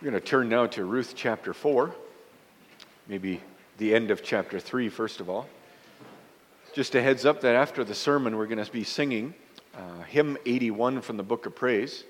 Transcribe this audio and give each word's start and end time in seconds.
We're 0.00 0.12
going 0.12 0.22
to 0.22 0.26
turn 0.26 0.48
now 0.48 0.64
to 0.68 0.86
Ruth 0.86 1.12
chapter 1.14 1.52
4, 1.52 1.94
maybe 3.06 3.42
the 3.76 3.94
end 3.94 4.10
of 4.10 4.22
chapter 4.22 4.58
3, 4.58 4.88
first 4.88 5.20
of 5.20 5.28
all. 5.28 5.46
Just 6.72 6.94
a 6.94 7.02
heads 7.02 7.26
up 7.26 7.42
that 7.42 7.54
after 7.54 7.84
the 7.84 7.94
sermon, 7.94 8.38
we're 8.38 8.46
going 8.46 8.64
to 8.64 8.72
be 8.72 8.82
singing 8.82 9.34
uh, 9.76 10.04
hymn 10.04 10.38
81 10.46 11.02
from 11.02 11.18
the 11.18 11.22
book 11.22 11.44
of 11.44 11.54
praise. 11.54 12.04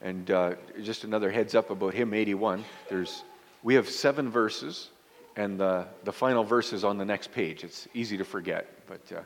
And 0.00 0.30
uh, 0.30 0.54
just 0.82 1.04
another 1.04 1.30
heads 1.30 1.54
up 1.54 1.68
about 1.68 1.92
hymn 1.92 2.14
81. 2.14 2.64
There's, 2.88 3.24
we 3.62 3.74
have 3.74 3.90
seven 3.90 4.30
verses, 4.30 4.88
and 5.36 5.60
the, 5.60 5.86
the 6.04 6.14
final 6.14 6.44
verse 6.44 6.72
is 6.72 6.82
on 6.82 6.96
the 6.96 7.04
next 7.04 7.30
page. 7.30 7.62
It's 7.62 7.86
easy 7.92 8.16
to 8.16 8.24
forget, 8.24 8.66
but 8.86 9.02
uh, 9.14 9.20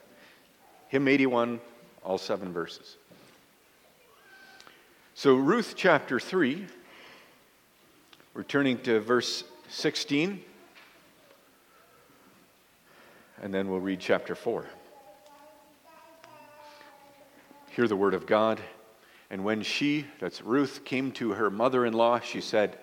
hymn 0.88 1.06
81, 1.06 1.60
all 2.02 2.18
seven 2.18 2.52
verses. 2.52 2.96
So, 5.14 5.36
Ruth 5.36 5.74
chapter 5.76 6.18
3 6.18 6.66
we're 8.38 8.44
turning 8.44 8.78
to 8.78 9.00
verse 9.00 9.42
16, 9.68 10.40
and 13.42 13.52
then 13.52 13.68
we'll 13.68 13.80
read 13.80 13.98
chapter 13.98 14.36
4. 14.36 14.64
Hear 17.70 17.88
the 17.88 17.96
word 17.96 18.14
of 18.14 18.26
God. 18.26 18.60
And 19.28 19.42
when 19.42 19.62
she, 19.62 20.06
that's 20.20 20.40
Ruth, 20.40 20.84
came 20.84 21.10
to 21.14 21.32
her 21.32 21.50
mother 21.50 21.84
in 21.84 21.94
law, 21.94 22.20
she 22.20 22.40
said, 22.40 22.78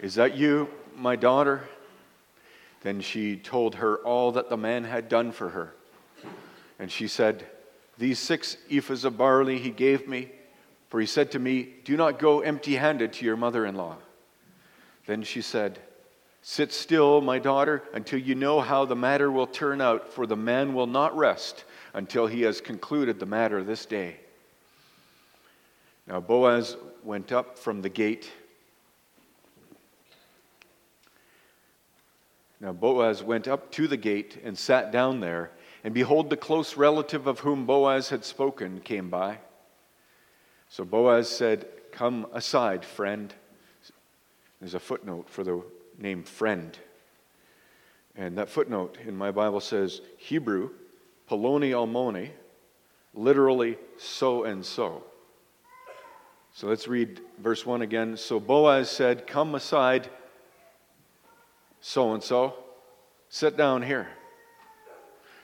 Is 0.00 0.16
that 0.16 0.36
you, 0.36 0.68
my 0.94 1.16
daughter? 1.16 1.66
Then 2.82 3.00
she 3.00 3.38
told 3.38 3.76
her 3.76 3.96
all 4.00 4.32
that 4.32 4.50
the 4.50 4.58
man 4.58 4.84
had 4.84 5.08
done 5.08 5.32
for 5.32 5.48
her. 5.48 5.72
And 6.78 6.92
she 6.92 7.08
said, 7.08 7.46
These 7.96 8.18
six 8.18 8.58
ephahs 8.68 9.06
of 9.06 9.16
barley 9.16 9.58
he 9.58 9.70
gave 9.70 10.06
me, 10.06 10.30
for 10.90 11.00
he 11.00 11.06
said 11.06 11.30
to 11.30 11.38
me, 11.38 11.70
Do 11.84 11.96
not 11.96 12.18
go 12.18 12.40
empty 12.40 12.74
handed 12.74 13.14
to 13.14 13.24
your 13.24 13.38
mother 13.38 13.64
in 13.64 13.76
law. 13.76 13.96
Then 15.06 15.22
she 15.22 15.42
said, 15.42 15.78
Sit 16.46 16.72
still, 16.72 17.20
my 17.20 17.38
daughter, 17.38 17.82
until 17.94 18.18
you 18.18 18.34
know 18.34 18.60
how 18.60 18.84
the 18.84 18.96
matter 18.96 19.30
will 19.30 19.46
turn 19.46 19.80
out, 19.80 20.12
for 20.12 20.26
the 20.26 20.36
man 20.36 20.74
will 20.74 20.86
not 20.86 21.16
rest 21.16 21.64
until 21.94 22.26
he 22.26 22.42
has 22.42 22.60
concluded 22.60 23.18
the 23.18 23.26
matter 23.26 23.64
this 23.64 23.86
day. 23.86 24.16
Now 26.06 26.20
Boaz 26.20 26.76
went 27.02 27.32
up 27.32 27.58
from 27.58 27.80
the 27.80 27.88
gate. 27.88 28.30
Now 32.60 32.72
Boaz 32.72 33.22
went 33.22 33.48
up 33.48 33.70
to 33.72 33.88
the 33.88 33.96
gate 33.96 34.38
and 34.44 34.56
sat 34.56 34.92
down 34.92 35.20
there, 35.20 35.50
and 35.82 35.94
behold, 35.94 36.28
the 36.28 36.36
close 36.36 36.76
relative 36.76 37.26
of 37.26 37.40
whom 37.40 37.64
Boaz 37.64 38.10
had 38.10 38.24
spoken 38.24 38.80
came 38.80 39.08
by. 39.08 39.38
So 40.68 40.84
Boaz 40.84 41.28
said, 41.28 41.66
Come 41.92 42.26
aside, 42.32 42.84
friend. 42.84 43.32
There's 44.60 44.74
a 44.74 44.80
footnote 44.80 45.28
for 45.28 45.44
the 45.44 45.62
name 45.98 46.22
friend. 46.22 46.76
And 48.16 48.38
that 48.38 48.48
footnote 48.48 48.98
in 49.06 49.16
my 49.16 49.30
Bible 49.30 49.60
says 49.60 50.00
Hebrew, 50.16 50.70
Poloni 51.28 51.70
Almoni, 51.70 52.30
literally 53.14 53.78
so 53.98 54.44
and 54.44 54.64
so. 54.64 55.02
So 56.52 56.68
let's 56.68 56.86
read 56.86 57.20
verse 57.38 57.66
1 57.66 57.82
again. 57.82 58.16
So 58.16 58.38
Boaz 58.38 58.88
said, 58.88 59.26
Come 59.26 59.56
aside, 59.56 60.08
so 61.80 62.14
and 62.14 62.22
so, 62.22 62.54
sit 63.28 63.56
down 63.56 63.82
here. 63.82 64.08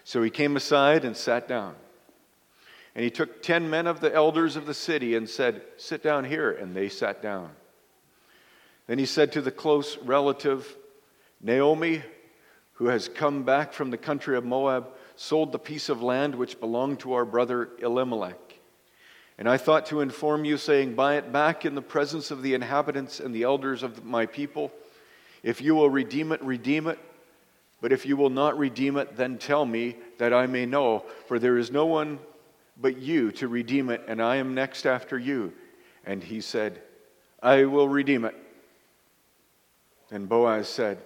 So 0.04 0.22
he 0.22 0.30
came 0.30 0.56
aside 0.56 1.04
and 1.04 1.16
sat 1.16 1.48
down. 1.48 1.74
And 2.94 3.04
he 3.04 3.10
took 3.10 3.42
ten 3.42 3.70
men 3.70 3.86
of 3.86 4.00
the 4.00 4.12
elders 4.12 4.56
of 4.56 4.66
the 4.66 4.74
city 4.74 5.14
and 5.14 5.28
said, 5.28 5.62
Sit 5.76 6.02
down 6.02 6.24
here. 6.24 6.50
And 6.50 6.74
they 6.74 6.88
sat 6.88 7.22
down. 7.22 7.50
Then 8.90 8.98
he 8.98 9.06
said 9.06 9.30
to 9.32 9.40
the 9.40 9.52
close 9.52 9.98
relative, 9.98 10.76
Naomi, 11.40 12.02
who 12.72 12.86
has 12.86 13.08
come 13.08 13.44
back 13.44 13.72
from 13.72 13.92
the 13.92 13.96
country 13.96 14.36
of 14.36 14.44
Moab, 14.44 14.88
sold 15.14 15.52
the 15.52 15.60
piece 15.60 15.88
of 15.88 16.02
land 16.02 16.34
which 16.34 16.58
belonged 16.58 16.98
to 16.98 17.12
our 17.12 17.24
brother 17.24 17.68
Elimelech. 17.80 18.58
And 19.38 19.48
I 19.48 19.58
thought 19.58 19.86
to 19.86 20.00
inform 20.00 20.44
you, 20.44 20.56
saying, 20.56 20.96
Buy 20.96 21.18
it 21.18 21.30
back 21.30 21.64
in 21.64 21.76
the 21.76 21.82
presence 21.82 22.32
of 22.32 22.42
the 22.42 22.52
inhabitants 22.52 23.20
and 23.20 23.32
the 23.32 23.44
elders 23.44 23.84
of 23.84 24.04
my 24.04 24.26
people. 24.26 24.72
If 25.44 25.62
you 25.62 25.76
will 25.76 25.88
redeem 25.88 26.32
it, 26.32 26.42
redeem 26.42 26.88
it. 26.88 26.98
But 27.80 27.92
if 27.92 28.04
you 28.04 28.16
will 28.16 28.28
not 28.28 28.58
redeem 28.58 28.96
it, 28.96 29.16
then 29.16 29.38
tell 29.38 29.64
me 29.64 29.98
that 30.18 30.34
I 30.34 30.46
may 30.46 30.66
know, 30.66 31.04
for 31.28 31.38
there 31.38 31.58
is 31.58 31.70
no 31.70 31.86
one 31.86 32.18
but 32.76 32.96
you 32.96 33.30
to 33.34 33.46
redeem 33.46 33.88
it, 33.88 34.02
and 34.08 34.20
I 34.20 34.34
am 34.38 34.52
next 34.52 34.84
after 34.84 35.16
you. 35.16 35.52
And 36.04 36.24
he 36.24 36.40
said, 36.40 36.82
I 37.40 37.66
will 37.66 37.88
redeem 37.88 38.24
it. 38.24 38.34
And 40.10 40.28
Boaz 40.28 40.68
said, 40.68 40.98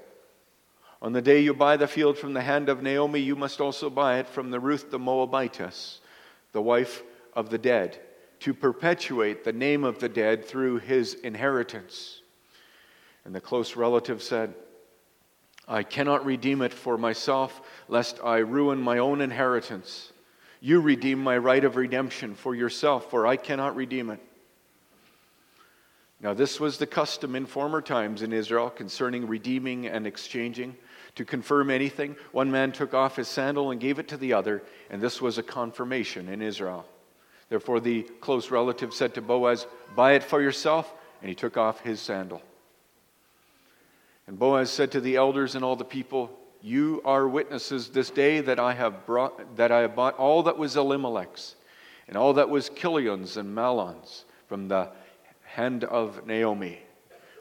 On 1.02 1.12
the 1.12 1.22
day 1.22 1.40
you 1.40 1.52
buy 1.54 1.76
the 1.76 1.86
field 1.86 2.16
from 2.16 2.32
the 2.32 2.42
hand 2.42 2.68
of 2.68 2.82
Naomi, 2.82 3.20
you 3.20 3.36
must 3.36 3.60
also 3.60 3.90
buy 3.90 4.18
it 4.18 4.28
from 4.28 4.50
the 4.50 4.60
Ruth 4.60 4.90
the 4.90 4.98
Moabitess, 4.98 6.00
the 6.52 6.62
wife 6.62 7.02
of 7.34 7.50
the 7.50 7.58
dead, 7.58 8.00
to 8.40 8.54
perpetuate 8.54 9.44
the 9.44 9.52
name 9.52 9.84
of 9.84 9.98
the 9.98 10.08
dead 10.08 10.44
through 10.44 10.78
his 10.78 11.14
inheritance. 11.14 12.22
And 13.24 13.34
the 13.34 13.40
close 13.40 13.76
relative 13.76 14.22
said, 14.22 14.54
I 15.66 15.82
cannot 15.82 16.26
redeem 16.26 16.60
it 16.62 16.74
for 16.74 16.98
myself, 16.98 17.62
lest 17.88 18.20
I 18.22 18.38
ruin 18.38 18.78
my 18.78 18.98
own 18.98 19.20
inheritance. 19.20 20.12
You 20.60 20.80
redeem 20.80 21.22
my 21.22 21.38
right 21.38 21.64
of 21.64 21.76
redemption 21.76 22.34
for 22.34 22.54
yourself, 22.54 23.10
for 23.10 23.26
I 23.26 23.36
cannot 23.36 23.76
redeem 23.76 24.10
it. 24.10 24.20
Now, 26.24 26.32
this 26.32 26.58
was 26.58 26.78
the 26.78 26.86
custom 26.86 27.36
in 27.36 27.44
former 27.44 27.82
times 27.82 28.22
in 28.22 28.32
Israel 28.32 28.70
concerning 28.70 29.28
redeeming 29.28 29.86
and 29.86 30.06
exchanging. 30.06 30.74
To 31.16 31.24
confirm 31.26 31.68
anything, 31.68 32.16
one 32.32 32.50
man 32.50 32.72
took 32.72 32.94
off 32.94 33.16
his 33.16 33.28
sandal 33.28 33.70
and 33.70 33.78
gave 33.78 33.98
it 33.98 34.08
to 34.08 34.16
the 34.16 34.32
other, 34.32 34.62
and 34.88 35.02
this 35.02 35.20
was 35.20 35.36
a 35.36 35.42
confirmation 35.42 36.30
in 36.30 36.40
Israel. 36.40 36.86
Therefore, 37.50 37.78
the 37.78 38.04
close 38.22 38.50
relative 38.50 38.94
said 38.94 39.12
to 39.14 39.20
Boaz, 39.20 39.66
Buy 39.94 40.12
it 40.12 40.24
for 40.24 40.40
yourself, 40.40 40.90
and 41.20 41.28
he 41.28 41.34
took 41.34 41.58
off 41.58 41.80
his 41.80 42.00
sandal. 42.00 42.40
And 44.26 44.38
Boaz 44.38 44.70
said 44.70 44.92
to 44.92 45.02
the 45.02 45.16
elders 45.16 45.54
and 45.54 45.62
all 45.62 45.76
the 45.76 45.84
people, 45.84 46.30
You 46.62 47.02
are 47.04 47.28
witnesses 47.28 47.90
this 47.90 48.08
day 48.08 48.40
that 48.40 48.58
I 48.58 48.72
have 48.72 49.04
brought 49.04 49.56
that 49.56 49.70
I 49.70 49.80
have 49.80 49.94
bought 49.94 50.16
all 50.16 50.44
that 50.44 50.56
was 50.56 50.74
Elimelech's, 50.74 51.54
and 52.08 52.16
all 52.16 52.32
that 52.32 52.48
was 52.48 52.70
Chilion's 52.70 53.36
and 53.36 53.54
Mahlon's 53.54 54.24
from 54.48 54.68
the 54.68 54.88
hand 55.54 55.84
of 55.84 56.26
Naomi. 56.26 56.80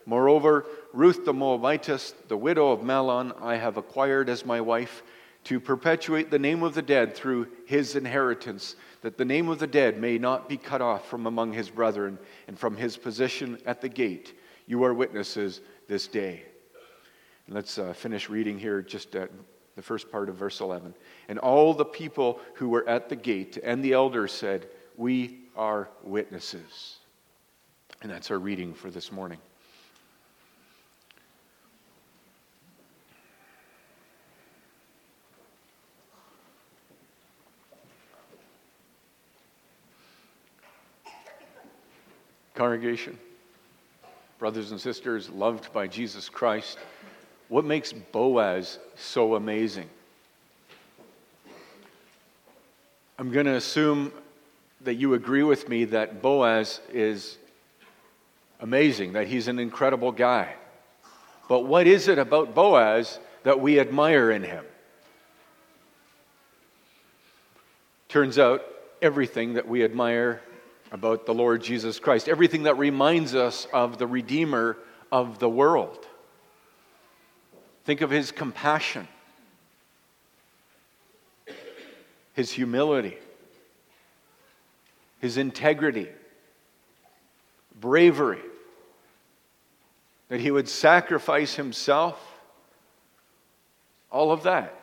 Moreover, 0.06 0.66
Ruth 0.94 1.25
the 1.25 1.34
Moabitess, 1.34 2.13
the 2.28 2.38
widow 2.38 2.72
of 2.72 2.81
Mahlon, 2.81 3.34
I 3.41 3.56
have 3.56 3.78
acquired 3.78 4.29
as 4.29 4.46
my 4.46 4.62
wife 4.62 5.01
to 5.46 5.59
perpetuate 5.59 6.29
the 6.29 6.38
name 6.38 6.62
of 6.62 6.75
the 6.75 6.81
dead 6.84 7.16
through 7.16 7.47
his 7.66 7.96
inheritance, 7.96 8.75
that 9.01 9.18
the 9.18 9.25
name 9.25 9.50
of 9.50 9.57
the 9.57 9.68
dead 9.68 10.00
may 10.00 10.19
not 10.19 10.47
be 10.47 10.57
cut 10.57 10.79
off 10.79 11.07
from 11.09 11.25
among 11.25 11.53
his 11.53 11.72
brethren 11.72 12.19
and 12.47 12.57
from 12.57 12.78
his 12.78 12.96
position 12.97 13.57
at 13.66 13.81
the 13.81 13.90
gate. 13.90 14.38
You 14.68 14.84
are 14.84 14.94
witnesses 14.94 15.62
this 15.88 16.07
day. 16.07 16.44
And 17.47 17.56
let's 17.56 17.80
uh, 17.80 17.94
finish 17.94 18.30
reading 18.30 18.59
here 18.59 18.84
just 18.84 19.16
at 19.16 19.31
the 19.75 19.81
first 19.81 20.12
part 20.12 20.30
of 20.30 20.35
verse 20.35 20.62
11. 20.62 20.94
And 21.30 21.40
all 21.40 21.74
the 21.74 21.84
people 21.84 22.40
who 22.53 22.69
were 22.69 22.88
at 22.88 23.09
the 23.09 23.16
gate 23.16 23.57
and 23.62 23.84
the 23.84 23.94
elders 23.94 24.31
said, 24.31 24.68
We 24.97 25.40
are 25.56 25.90
witnesses. 26.03 27.00
And 28.03 28.12
that's 28.12 28.30
our 28.31 28.38
reading 28.38 28.74
for 28.74 28.91
this 28.91 29.14
morning. 29.14 29.38
Congregation, 42.56 43.18
brothers 44.38 44.72
and 44.72 44.80
sisters, 44.80 45.30
loved 45.30 45.72
by 45.72 45.88
Jesus 45.88 46.28
Christ, 46.28 46.78
what 47.48 47.63
makes 47.63 47.94
Boaz 47.94 48.80
so 48.95 49.36
amazing? 49.36 49.89
I'm 53.18 53.31
going 53.31 53.45
to 53.45 53.56
assume 53.56 54.12
that 54.81 54.95
you 54.95 55.13
agree 55.13 55.44
with 55.44 55.69
me 55.69 55.86
that 55.86 56.22
Boaz 56.22 56.81
is 56.92 57.38
amazing, 58.63 59.13
that 59.13 59.27
he's 59.27 59.50
an 59.50 59.60
incredible 59.60 60.13
guy. 60.13 60.56
But 61.50 61.65
what 61.65 61.86
is 61.86 62.07
it 62.07 62.18
about 62.18 62.56
Boaz 62.56 63.19
that 63.44 63.60
we 63.60 63.77
admire 63.77 64.31
in 64.31 64.42
him? 64.42 64.63
Turns 68.07 68.39
out, 68.39 68.63
everything 69.01 69.56
that 69.56 69.68
we 69.68 69.83
admire 69.83 70.42
about 70.94 71.25
the 71.25 71.33
Lord 71.33 71.62
Jesus 71.62 72.00
Christ, 72.00 72.30
everything 72.30 72.63
that 72.63 72.77
reminds 72.77 73.36
us 73.36 73.68
of 73.74 73.98
the 73.98 74.07
Redeemer 74.07 74.77
of 75.12 75.39
the 75.39 75.50
world. 75.50 76.07
Think 77.83 78.00
of 78.00 78.12
his 78.12 78.31
compassion, 78.31 79.09
his 82.33 82.50
humility, 82.50 83.18
his 85.19 85.38
integrity, 85.38 86.07
bravery, 87.81 88.39
that 90.33 90.41
he 90.41 90.50
would 90.50 90.68
sacrifice 90.68 91.53
himself. 91.53 92.19
All 94.12 94.31
of 94.31 94.41
that. 94.41 94.74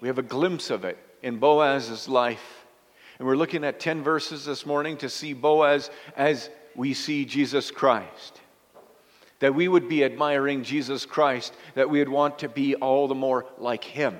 We 0.00 0.08
have 0.08 0.16
a 0.16 0.22
glimpse 0.22 0.70
of 0.70 0.86
it 0.86 0.96
in 1.22 1.36
Boaz's 1.36 2.08
life. 2.08 2.64
And 3.18 3.28
we're 3.28 3.36
looking 3.36 3.62
at 3.62 3.78
10 3.78 4.02
verses 4.02 4.46
this 4.46 4.64
morning 4.64 4.96
to 4.96 5.10
see 5.10 5.34
Boaz 5.34 5.90
as 6.16 6.48
we 6.74 6.94
see 6.94 7.26
Jesus 7.26 7.70
Christ. 7.70 8.40
That 9.40 9.54
we 9.54 9.68
would 9.68 9.86
be 9.86 10.02
admiring 10.02 10.64
Jesus 10.64 11.04
Christ, 11.04 11.52
that 11.74 11.90
we 11.90 11.98
would 11.98 12.08
want 12.08 12.38
to 12.38 12.48
be 12.48 12.74
all 12.74 13.06
the 13.06 13.14
more 13.14 13.44
like 13.58 13.84
him. 13.84 14.16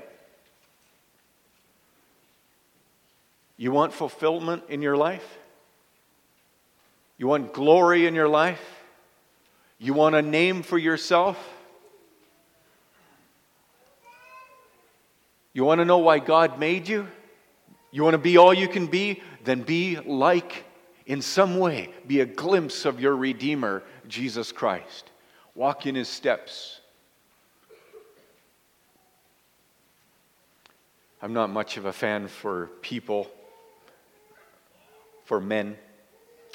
You 3.57 3.73
want 3.73 3.95
fulfillment 3.95 4.65
in 4.69 4.83
your 4.83 4.99
life? 4.99 5.39
You 7.17 7.29
want 7.29 7.55
glory 7.55 8.07
in 8.07 8.15
your 8.15 8.29
life? 8.29 8.76
You 9.79 9.93
want 9.93 10.15
a 10.15 10.23
name 10.23 10.63
for 10.63 10.79
yourself? 10.79 11.39
You 15.53 15.65
want 15.65 15.81
to 15.81 15.85
know 15.85 15.99
why 15.99 16.19
God 16.19 16.59
made 16.59 16.89
you? 16.89 17.09
You 17.91 18.03
want 18.03 18.15
to 18.15 18.19
be 18.19 18.37
all 18.37 18.53
you 18.53 18.69
can 18.69 18.87
be? 18.87 19.23
Then 19.45 19.63
be 19.63 19.97
like, 19.97 20.65
in 21.07 21.23
some 21.23 21.59
way, 21.59 21.91
be 22.07 22.21
a 22.21 22.27
glimpse 22.27 22.85
of 22.85 23.01
your 23.01 23.17
Redeemer, 23.17 23.83
Jesus 24.09 24.53
Christ. 24.53 25.11
Walk 25.55 25.87
in 25.87 25.95
his 25.95 26.09
steps. 26.09 26.81
I'm 31.23 31.33
not 31.33 31.49
much 31.49 31.77
of 31.77 31.87
a 31.87 31.93
fan 31.93 32.29
for 32.29 32.67
people, 32.83 33.31
for 35.25 35.41
men. 35.41 35.77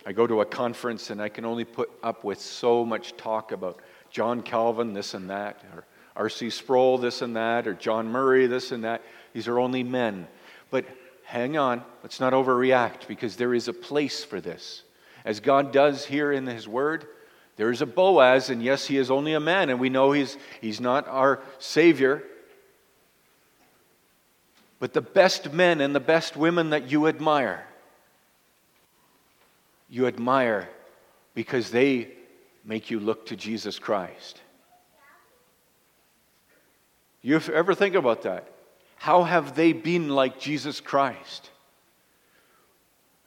I 0.06 0.12
go 0.14 0.26
to 0.26 0.42
a 0.42 0.46
conference 0.46 1.10
and 1.10 1.22
I 1.22 1.30
can 1.30 1.46
only 1.46 1.66
put 1.66 1.92
up 2.02 2.24
with 2.24 2.42
so 2.42 2.84
much 2.84 3.16
talk 3.18 3.52
about 3.52 3.80
John 4.10 4.42
Calvin, 4.42 4.94
this 4.94 5.14
and 5.14 5.30
that, 5.30 5.64
or 5.76 5.86
R.C. 6.16 6.50
Sproul, 6.50 6.98
this 6.98 7.22
and 7.22 7.36
that, 7.36 7.68
or 7.68 7.74
John 7.74 8.08
Murray, 8.08 8.48
this 8.48 8.72
and 8.72 8.84
that. 8.84 9.02
These 9.34 9.48
are 9.48 9.60
only 9.60 9.84
men. 9.84 10.28
But 10.70 10.86
hang 11.24 11.58
on, 11.58 11.84
let's 12.04 12.20
not 12.20 12.34
overreact 12.34 13.08
because 13.08 13.36
there 13.36 13.54
is 13.54 13.68
a 13.68 13.74
place 13.74 14.24
for 14.24 14.42
this. 14.42 14.84
As 15.24 15.40
God 15.40 15.72
does 15.72 16.06
here 16.06 16.32
in 16.32 16.48
His 16.48 16.68
Word, 16.68 17.08
there 17.58 17.70
is 17.70 17.82
a 17.82 17.86
Boaz, 17.86 18.50
and 18.50 18.64
yes, 18.64 18.88
he 18.88 18.98
is 18.98 19.12
only 19.12 19.34
a 19.34 19.40
man, 19.40 19.70
and 19.70 19.80
we 19.80 19.90
know 19.90 20.12
he's, 20.12 20.38
he's 20.62 20.82
not 20.82 21.08
our 21.08 21.42
Savior. 21.60 22.24
But 24.80 24.94
the 24.94 25.02
best 25.02 25.54
men 25.54 25.80
and 25.80 25.94
the 25.94 26.00
best 26.00 26.36
women 26.36 26.72
that 26.72 26.90
you 26.90 27.08
admire, 27.08 27.68
you 29.92 30.08
admire 30.08 30.70
because 31.36 31.70
they 31.70 32.08
make 32.66 32.90
you 32.90 33.00
look 33.00 33.28
to 33.28 33.36
Jesus 33.36 33.78
Christ. 33.78 34.42
You 37.22 37.40
ever 37.54 37.76
think 37.76 37.94
about 37.94 38.24
that? 38.24 38.48
How 38.96 39.24
have 39.24 39.56
they 39.56 39.74
been 39.74 40.10
like 40.10 40.40
Jesus 40.40 40.80
Christ? 40.80 41.52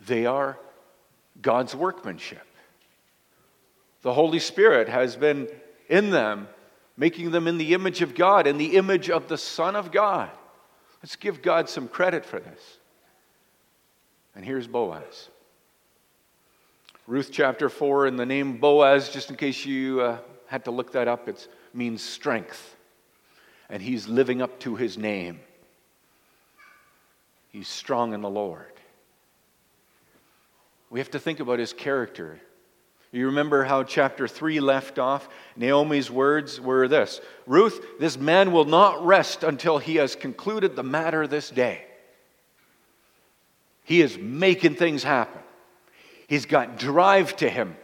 They 0.00 0.26
are 0.26 0.58
God's 1.40 1.76
workmanship. 1.76 2.46
The 4.02 4.14
Holy 4.14 4.38
Spirit 4.38 4.88
has 4.88 5.16
been 5.16 5.48
in 5.88 6.10
them, 6.10 6.48
making 6.96 7.30
them 7.30 7.46
in 7.46 7.58
the 7.58 7.74
image 7.74 8.02
of 8.02 8.14
God, 8.14 8.46
in 8.46 8.56
the 8.56 8.76
image 8.76 9.10
of 9.10 9.28
the 9.28 9.38
Son 9.38 9.76
of 9.76 9.92
God. 9.92 10.30
Let's 11.02 11.16
give 11.16 11.42
God 11.42 11.68
some 11.68 11.88
credit 11.88 12.24
for 12.24 12.40
this. 12.40 12.78
And 14.34 14.44
here's 14.44 14.66
Boaz. 14.66 15.28
Ruth 17.06 17.30
chapter 17.32 17.68
4, 17.68 18.06
and 18.06 18.18
the 18.18 18.26
name 18.26 18.56
Boaz, 18.58 19.10
just 19.10 19.30
in 19.30 19.36
case 19.36 19.66
you 19.66 20.00
uh, 20.00 20.18
had 20.46 20.64
to 20.64 20.70
look 20.70 20.92
that 20.92 21.08
up, 21.08 21.28
it 21.28 21.48
means 21.74 22.02
strength 22.02 22.74
and 23.68 23.82
he's 23.82 24.08
living 24.08 24.42
up 24.42 24.58
to 24.60 24.76
his 24.76 24.98
name. 24.98 25.40
He's 27.50 27.68
strong 27.68 28.14
in 28.14 28.20
the 28.20 28.30
Lord. 28.30 28.72
We 30.90 31.00
have 31.00 31.10
to 31.12 31.18
think 31.18 31.40
about 31.40 31.58
his 31.58 31.72
character. 31.72 32.40
You 33.10 33.26
remember 33.26 33.64
how 33.64 33.84
chapter 33.84 34.26
3 34.26 34.60
left 34.60 34.98
off? 34.98 35.28
Naomi's 35.56 36.10
words 36.10 36.60
were 36.60 36.88
this 36.88 37.20
Ruth, 37.46 37.84
this 37.98 38.18
man 38.18 38.52
will 38.52 38.64
not 38.64 39.04
rest 39.04 39.44
until 39.44 39.78
he 39.78 39.96
has 39.96 40.16
concluded 40.16 40.76
the 40.76 40.82
matter 40.82 41.26
this 41.26 41.50
day. 41.50 41.84
He 43.84 44.00
is 44.00 44.18
making 44.18 44.76
things 44.76 45.02
happen. 45.02 45.40
He's 46.26 46.46
got 46.46 46.78
drive 46.78 47.36
to 47.36 47.48
him. 47.48 47.76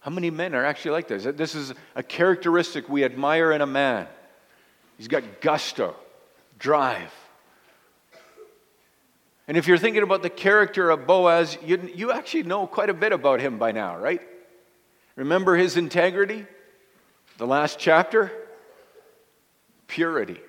How 0.00 0.10
many 0.10 0.30
men 0.30 0.54
are 0.54 0.64
actually 0.64 0.92
like 0.92 1.08
this? 1.08 1.24
This 1.24 1.54
is 1.54 1.74
a 1.94 2.02
characteristic 2.02 2.88
we 2.88 3.04
admire 3.04 3.52
in 3.52 3.60
a 3.60 3.66
man. 3.66 4.06
He's 4.96 5.08
got 5.08 5.40
gusto, 5.40 5.94
drive. 6.58 7.12
And 9.48 9.56
if 9.56 9.66
you're 9.68 9.78
thinking 9.78 10.02
about 10.02 10.22
the 10.22 10.30
character 10.30 10.90
of 10.90 11.06
Boaz, 11.06 11.56
you, 11.64 11.90
you 11.94 12.12
actually 12.12 12.44
know 12.44 12.66
quite 12.66 12.90
a 12.90 12.94
bit 12.94 13.12
about 13.12 13.40
him 13.40 13.58
by 13.58 13.72
now, 13.72 13.96
right? 13.96 14.20
Remember 15.14 15.56
his 15.56 15.76
integrity? 15.76 16.46
The 17.38 17.46
last 17.46 17.78
chapter? 17.78 18.32
Purity. 19.86 20.40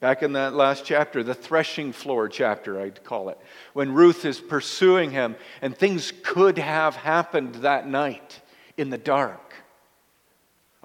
Back 0.00 0.22
in 0.22 0.34
that 0.34 0.54
last 0.54 0.84
chapter, 0.84 1.22
the 1.22 1.34
threshing 1.34 1.92
floor 1.92 2.28
chapter, 2.28 2.80
I'd 2.80 3.02
call 3.02 3.30
it, 3.30 3.38
when 3.72 3.94
Ruth 3.94 4.24
is 4.24 4.40
pursuing 4.40 5.10
him 5.10 5.36
and 5.62 5.76
things 5.76 6.12
could 6.22 6.58
have 6.58 6.96
happened 6.96 7.56
that 7.56 7.88
night 7.88 8.40
in 8.76 8.90
the 8.90 8.98
dark 8.98 9.46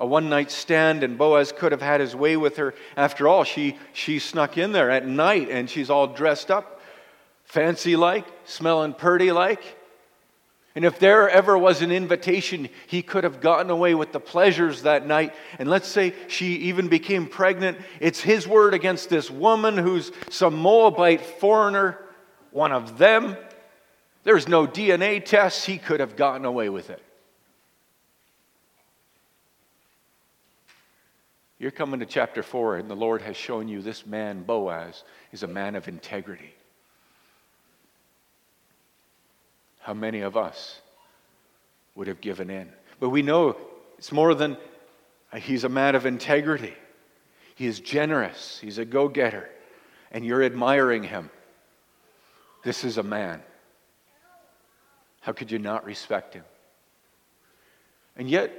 a 0.02 0.06
one 0.06 0.30
night 0.30 0.50
stand, 0.50 1.04
and 1.04 1.16
Boaz 1.16 1.52
could 1.52 1.72
have 1.72 1.81
had 1.81 2.02
his 2.02 2.16
way 2.16 2.36
with 2.36 2.58
her. 2.58 2.74
After 2.98 3.28
all, 3.28 3.44
she, 3.44 3.78
she 3.94 4.18
snuck 4.18 4.58
in 4.58 4.72
there 4.72 4.90
at 4.90 5.08
night 5.08 5.50
and 5.52 5.69
she's 5.69 5.92
all 5.92 6.07
dressed 6.07 6.50
up, 6.50 6.81
fancy 7.44 7.96
like, 7.96 8.25
smelling 8.44 8.96
purty 8.96 9.31
like. 9.31 9.62
And 10.73 10.85
if 10.85 11.00
there 11.00 11.29
ever 11.29 11.57
was 11.57 11.81
an 11.81 11.91
invitation, 11.91 12.69
he 12.88 13.01
could 13.01 13.25
have 13.25 13.41
gotten 13.41 13.69
away 13.69 13.94
with 13.94 14.13
the 14.13 14.21
pleasures 14.21 14.83
that 14.83 15.06
night. 15.06 15.35
And 15.59 15.69
let's 15.69 15.88
say 15.88 16.13
she 16.27 16.56
even 16.56 16.88
became 16.88 17.27
pregnant. 17.27 17.77
It's 18.00 18.21
his 18.21 18.47
word 18.47 18.73
against 18.73 19.09
this 19.09 19.29
woman 19.29 19.77
who's 19.77 20.12
some 20.29 20.56
Moabite 20.56 21.21
foreigner, 21.21 22.00
one 22.51 22.71
of 22.71 22.97
them. 22.97 23.35
There's 24.23 24.47
no 24.47 24.65
DNA 24.65 25.23
tests. 25.25 25.65
He 25.65 25.77
could 25.77 26.00
have 26.00 26.15
gotten 26.15 26.45
away 26.45 26.69
with 26.69 26.89
it. 26.89 27.03
You're 31.59 31.71
coming 31.71 31.99
to 31.99 32.06
chapter 32.06 32.42
4, 32.42 32.78
and 32.78 32.90
the 32.90 32.95
Lord 32.95 33.21
has 33.21 33.37
shown 33.37 33.68
you 33.68 33.81
this 33.81 34.06
man, 34.06 34.42
Boaz, 34.42 35.04
is 35.31 35.44
a 35.44 35.47
man 35.47 35.75
of 35.75 35.87
integrity. 35.87 36.56
How 39.81 39.94
many 39.94 40.21
of 40.21 40.38
us 40.38 40.80
would 41.95 42.07
have 42.07 42.21
given 42.21 42.50
in? 42.50 42.69
But 43.00 43.09
we 43.09 43.21
know 43.21 43.57
it's 43.97 44.11
more 44.11 44.33
than 44.33 44.57
uh, 45.31 45.38
he's 45.38 45.64
a 45.64 45.69
man 45.69 45.95
of 45.95 46.06
integrity. 46.06 46.73
He 47.56 47.68
is 47.68 47.80
generous, 47.80 48.59
he's 48.59 48.78
a 48.78 48.85
go 48.85 49.07
getter, 49.07 49.50
and 50.11 50.26
you're 50.26 50.44
admiring 50.44 51.04
him. 51.04 51.30
This 52.64 52.83
is 52.83 52.97
a 52.97 53.04
man. 53.04 53.42
How 55.21 55.31
could 55.31 55.52
you 55.52 55.59
not 55.59 55.85
respect 55.85 56.33
him? 56.33 56.44
And 58.18 58.30
yet, 58.30 58.52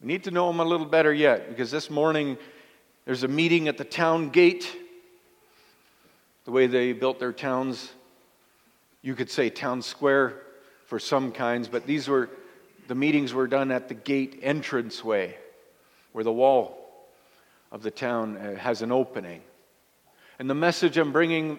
we 0.00 0.08
need 0.08 0.24
to 0.24 0.30
know 0.30 0.50
him 0.50 0.60
a 0.60 0.64
little 0.64 0.86
better 0.86 1.12
yet 1.12 1.48
because 1.48 1.70
this 1.70 1.88
morning 1.88 2.36
there's 3.04 3.22
a 3.22 3.28
meeting 3.28 3.68
at 3.68 3.78
the 3.78 3.84
town 3.84 4.30
gate. 4.30 4.70
The 6.44 6.50
way 6.50 6.66
they 6.66 6.92
built 6.92 7.20
their 7.20 7.32
towns, 7.32 7.92
you 9.02 9.14
could 9.14 9.30
say 9.30 9.50
town 9.50 9.82
square 9.82 10.40
for 10.86 10.98
some 10.98 11.32
kinds, 11.32 11.68
but 11.68 11.86
these 11.86 12.08
were 12.08 12.30
the 12.88 12.94
meetings 12.94 13.32
were 13.32 13.46
done 13.46 13.70
at 13.70 13.88
the 13.88 13.94
gate 13.94 14.40
entranceway 14.42 15.36
where 16.12 16.24
the 16.24 16.32
wall 16.32 17.06
of 17.70 17.82
the 17.82 17.90
town 17.90 18.36
uh, 18.36 18.56
has 18.56 18.82
an 18.82 18.92
opening. 18.92 19.40
And 20.38 20.50
the 20.50 20.54
message 20.54 20.96
I'm 20.98 21.12
bringing 21.12 21.58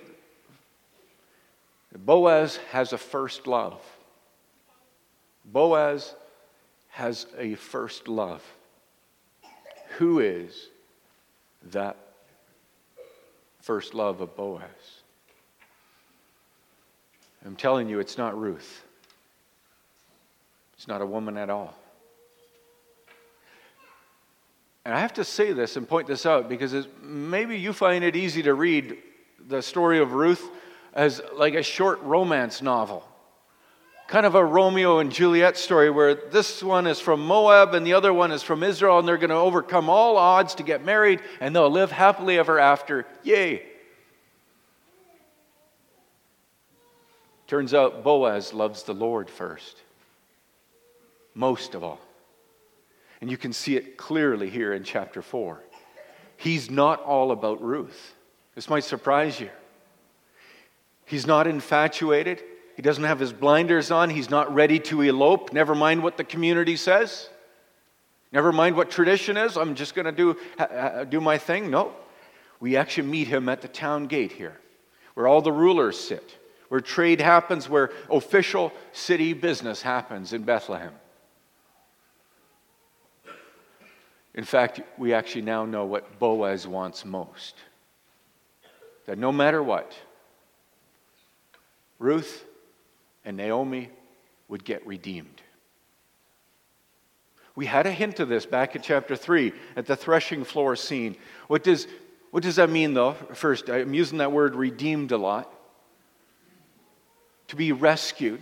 Boaz 1.95 2.57
has 2.71 2.93
a 2.93 2.97
first 2.97 3.47
love. 3.47 3.81
Boaz 5.45 6.15
has 6.89 7.27
a 7.37 7.55
first 7.55 8.07
love. 8.07 8.43
Who 9.97 10.19
is 10.19 10.69
that 11.71 11.97
first 13.61 13.93
love 13.93 14.21
of 14.21 14.35
Boaz? 14.35 15.02
I'm 17.45 17.55
telling 17.55 17.89
you, 17.89 17.99
it's 17.99 18.17
not 18.17 18.39
Ruth. 18.39 18.83
It's 20.75 20.87
not 20.87 21.01
a 21.01 21.05
woman 21.05 21.37
at 21.37 21.49
all. 21.49 21.75
And 24.85 24.93
I 24.93 24.99
have 24.99 25.13
to 25.13 25.23
say 25.23 25.53
this 25.53 25.77
and 25.77 25.87
point 25.87 26.07
this 26.07 26.25
out 26.25 26.49
because 26.49 26.87
maybe 27.01 27.57
you 27.57 27.71
find 27.71 28.03
it 28.03 28.15
easy 28.15 28.43
to 28.43 28.53
read 28.53 28.97
the 29.47 29.61
story 29.61 29.99
of 29.99 30.13
Ruth 30.13 30.49
as 30.93 31.21
like 31.35 31.53
a 31.53 31.63
short 31.63 32.01
romance 32.03 32.61
novel. 32.61 33.07
kind 34.07 34.25
of 34.25 34.35
a 34.35 34.45
Romeo 34.45 34.99
and 34.99 35.11
Juliet 35.11 35.57
story 35.57 35.89
where 35.89 36.13
this 36.13 36.61
one 36.61 36.85
is 36.85 36.99
from 36.99 37.25
Moab 37.25 37.73
and 37.73 37.85
the 37.85 37.93
other 37.93 38.13
one 38.13 38.31
is 38.31 38.43
from 38.43 38.61
Israel, 38.61 38.99
and 38.99 39.07
they're 39.07 39.17
going 39.17 39.29
to 39.29 39.35
overcome 39.35 39.89
all 39.89 40.17
odds 40.17 40.55
to 40.55 40.63
get 40.63 40.83
married 40.83 41.19
and 41.39 41.55
they'll 41.55 41.69
live 41.69 41.91
happily 41.91 42.37
ever 42.37 42.59
after. 42.59 43.07
Yay! 43.23 43.65
Turns 47.47 47.73
out 47.73 48.03
Boaz 48.03 48.53
loves 48.53 48.83
the 48.83 48.93
Lord 48.93 49.29
first, 49.29 49.77
most 51.35 51.75
of 51.75 51.83
all. 51.83 51.99
And 53.21 53.29
you 53.29 53.37
can 53.37 53.53
see 53.53 53.75
it 53.75 53.97
clearly 53.97 54.49
here 54.49 54.73
in 54.73 54.83
chapter 54.83 55.21
4. 55.21 55.61
He's 56.37 56.69
not 56.69 57.01
all 57.03 57.31
about 57.31 57.61
Ruth. 57.61 58.13
This 58.55 58.69
might 58.69 58.83
surprise 58.83 59.39
you. 59.39 59.49
He's 61.05 61.27
not 61.27 61.47
infatuated. 61.47 62.43
He 62.75 62.81
doesn't 62.81 63.03
have 63.03 63.19
his 63.19 63.31
blinders 63.33 63.91
on. 63.91 64.09
He's 64.09 64.29
not 64.29 64.53
ready 64.53 64.79
to 64.79 65.01
elope. 65.01 65.53
Never 65.53 65.75
mind 65.75 66.01
what 66.01 66.17
the 66.17 66.23
community 66.23 66.75
says. 66.75 67.29
Never 68.31 68.51
mind 68.51 68.75
what 68.75 68.89
tradition 68.89 69.37
is. 69.37 69.57
I'm 69.57 69.75
just 69.75 69.95
going 69.95 70.05
to 70.05 70.11
do, 70.11 70.37
do 71.09 71.21
my 71.21 71.37
thing. 71.37 71.69
No. 71.69 71.93
We 72.59 72.77
actually 72.77 73.07
meet 73.07 73.27
him 73.27 73.47
at 73.47 73.61
the 73.61 73.67
town 73.67 74.07
gate 74.07 74.31
here, 74.31 74.59
where 75.13 75.27
all 75.27 75.41
the 75.41 75.51
rulers 75.51 75.99
sit, 75.99 76.37
where 76.73 76.81
trade 76.81 77.21
happens, 77.21 77.69
where 77.69 77.91
official 78.09 78.73
city 78.93 79.33
business 79.33 79.83
happens 79.83 80.33
in 80.33 80.41
Bethlehem. 80.41 80.91
In 84.33 84.43
fact, 84.43 84.81
we 84.97 85.13
actually 85.13 85.43
now 85.43 85.65
know 85.65 85.85
what 85.85 86.17
Boaz 86.17 86.65
wants 86.65 87.05
most. 87.05 87.53
That 89.05 89.19
no 89.19 89.31
matter 89.31 89.61
what, 89.61 89.93
Ruth 91.99 92.43
and 93.23 93.37
Naomi 93.37 93.91
would 94.47 94.65
get 94.65 94.83
redeemed. 94.87 95.43
We 97.55 97.67
had 97.67 97.85
a 97.85 97.91
hint 97.91 98.19
of 98.19 98.29
this 98.29 98.47
back 98.47 98.75
in 98.75 98.81
chapter 98.81 99.15
3 99.15 99.53
at 99.75 99.85
the 99.85 99.95
threshing 99.95 100.43
floor 100.43 100.75
scene. 100.75 101.17
What 101.45 101.63
does, 101.63 101.85
what 102.31 102.41
does 102.41 102.55
that 102.55 102.71
mean, 102.71 102.95
though? 102.95 103.13
First, 103.35 103.69
I'm 103.69 103.93
using 103.93 104.17
that 104.17 104.31
word 104.31 104.55
redeemed 104.55 105.11
a 105.11 105.17
lot. 105.17 105.53
To 107.49 107.55
be 107.55 107.71
rescued. 107.71 108.41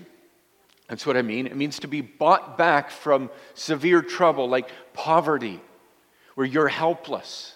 That's 0.88 1.05
what 1.05 1.15
I 1.15 1.22
mean. 1.22 1.48
It 1.48 1.55
means 1.55 1.79
to 1.79 1.88
be 1.88 2.01
bought 2.01 2.58
back 2.58 2.91
from 2.91 3.29
severe 3.53 4.01
trouble, 4.01 4.50
like 4.50 4.70
poverty, 4.93 5.62
where 6.36 6.46
you're 6.46 6.67
helpless. 6.67 7.55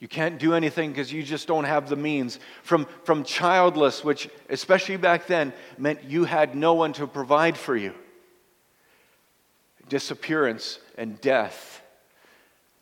You 0.00 0.08
can't 0.08 0.38
do 0.38 0.54
anything 0.54 0.90
because 0.90 1.12
you 1.12 1.22
just 1.22 1.46
don't 1.46 1.62
have 1.62 1.88
the 1.88 1.96
means. 1.96 2.40
From, 2.62 2.86
from 3.04 3.22
childless, 3.22 4.02
which, 4.02 4.28
especially 4.48 4.96
back 4.96 5.28
then, 5.28 5.52
meant 5.78 6.02
you 6.04 6.24
had 6.24 6.56
no 6.56 6.74
one 6.74 6.92
to 6.94 7.06
provide 7.06 7.56
for 7.56 7.76
you. 7.76 7.94
Disappearance 9.88 10.80
and 10.98 11.20
death. 11.20 11.82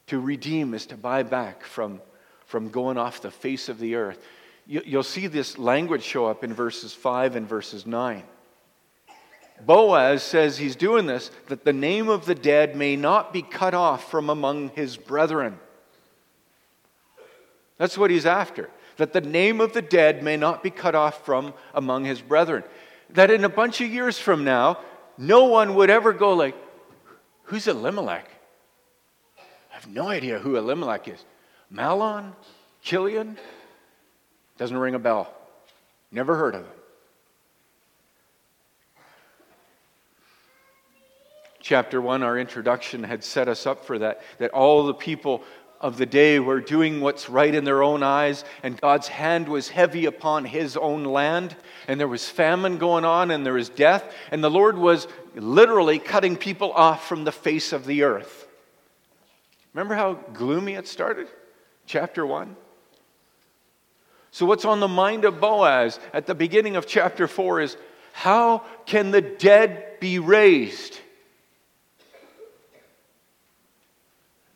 To 0.07 0.19
redeem 0.19 0.73
is 0.73 0.87
to 0.87 0.97
buy 0.97 1.23
back 1.23 1.62
from, 1.62 2.00
from 2.47 2.71
going 2.71 2.97
off 2.97 3.21
the 3.21 3.30
face 3.30 3.69
of 3.69 3.78
the 3.78 3.97
earth. 3.97 4.25
You, 4.71 4.83
you'll 4.87 5.03
see 5.03 5.27
this 5.27 5.59
language 5.59 6.05
show 6.05 6.27
up 6.27 6.45
in 6.45 6.55
verses 6.55 6.95
5 6.95 7.35
and 7.35 7.49
verses 7.49 7.87
9. 7.87 8.23
Boaz 9.67 10.23
says 10.23 10.59
he's 10.59 10.77
doing 10.77 11.07
this 11.07 11.33
that 11.49 11.65
the 11.65 11.73
name 11.73 12.09
of 12.09 12.25
the 12.25 12.37
dead 12.37 12.77
may 12.77 12.95
not 12.95 13.33
be 13.33 13.43
cut 13.43 13.75
off 13.75 14.09
from 14.09 14.31
among 14.31 14.69
his 14.69 14.97
brethren. 14.97 15.59
That's 17.79 17.99
what 17.99 18.12
he's 18.12 18.27
after. 18.27 18.71
That 18.99 19.12
the 19.12 19.21
name 19.21 19.61
of 19.61 19.73
the 19.73 19.83
dead 19.83 20.23
may 20.23 20.37
not 20.37 20.62
be 20.62 20.71
cut 20.71 20.95
off 20.95 21.27
from 21.27 21.53
among 21.75 22.05
his 22.05 22.21
brethren. 22.21 22.62
That 23.15 23.33
in 23.33 23.43
a 23.43 23.49
bunch 23.49 23.81
of 23.81 23.91
years 23.91 24.21
from 24.21 24.45
now, 24.45 24.79
no 25.19 25.47
one 25.47 25.75
would 25.75 25.91
ever 25.91 26.12
go 26.12 26.35
like, 26.35 26.55
who's 27.43 27.67
Elimelech? 27.67 28.31
I 29.37 29.75
have 29.75 29.89
no 29.89 30.07
idea 30.07 30.39
who 30.39 30.55
Elimelech 30.55 31.09
is. 31.09 31.25
Mahlon? 31.75 32.35
Chilion? 32.83 33.37
Doesn't 34.61 34.76
ring 34.76 34.95
a 34.95 34.99
bell. 34.99 35.33
Never 36.12 36.37
heard 36.37 36.55
of 36.55 36.61
him. 36.61 36.73
Chapter 41.61 41.99
1, 41.99 42.23
our 42.23 42.38
introduction 42.38 43.02
had 43.02 43.25
set 43.25 43.49
us 43.49 43.67
up 43.67 43.87
for 43.87 43.99
that, 44.00 44.21
that 44.37 44.50
all 44.50 44.85
the 44.85 44.93
people 44.93 45.43
of 45.81 45.97
the 45.97 46.05
day 46.05 46.40
were 46.40 46.61
doing 46.61 47.00
what's 47.00 47.31
right 47.31 47.55
in 47.55 47.64
their 47.64 47.83
own 47.83 48.02
eyes, 48.02 48.45
and 48.62 48.79
God's 48.79 49.09
hand 49.09 49.49
was 49.49 49.71
heavy 49.71 50.05
upon 50.05 50.45
his 50.45 50.76
own 50.76 51.05
land, 51.05 51.57
and 51.88 51.99
there 51.99 52.07
was 52.07 52.29
famine 52.29 52.76
going 52.76 53.07
on, 53.07 53.31
and 53.31 53.47
there 53.47 53.55
was 53.55 53.71
death, 53.71 54.14
and 54.31 54.45
the 54.45 54.50
Lord 54.50 54.76
was 54.76 55.09
literally 55.35 55.99
cutting 55.99 56.37
people 56.37 56.71
off 56.73 57.09
from 57.09 57.25
the 57.25 57.33
face 57.33 57.73
of 57.73 57.87
the 57.87 58.02
earth. 58.02 58.47
Remember 59.73 59.95
how 59.95 60.12
gloomy 60.35 60.75
it 60.75 60.87
started? 60.87 61.29
Chapter 61.87 62.26
1. 62.26 62.57
So, 64.33 64.47
what's 64.47 64.65
on 64.65 64.81
the 64.81 64.89
mind 64.89 65.25
of 65.25 65.41
Boaz 65.41 65.99
at 66.13 66.27
the 66.27 66.35
beginning 66.35 66.77
of 66.77 66.87
chapter 66.87 67.27
4 67.27 67.61
is 67.61 67.77
how 68.13 68.65
can 68.87 69.11
the 69.11 69.21
dead 69.21 69.99
be 70.01 70.19
raised? 70.19 70.99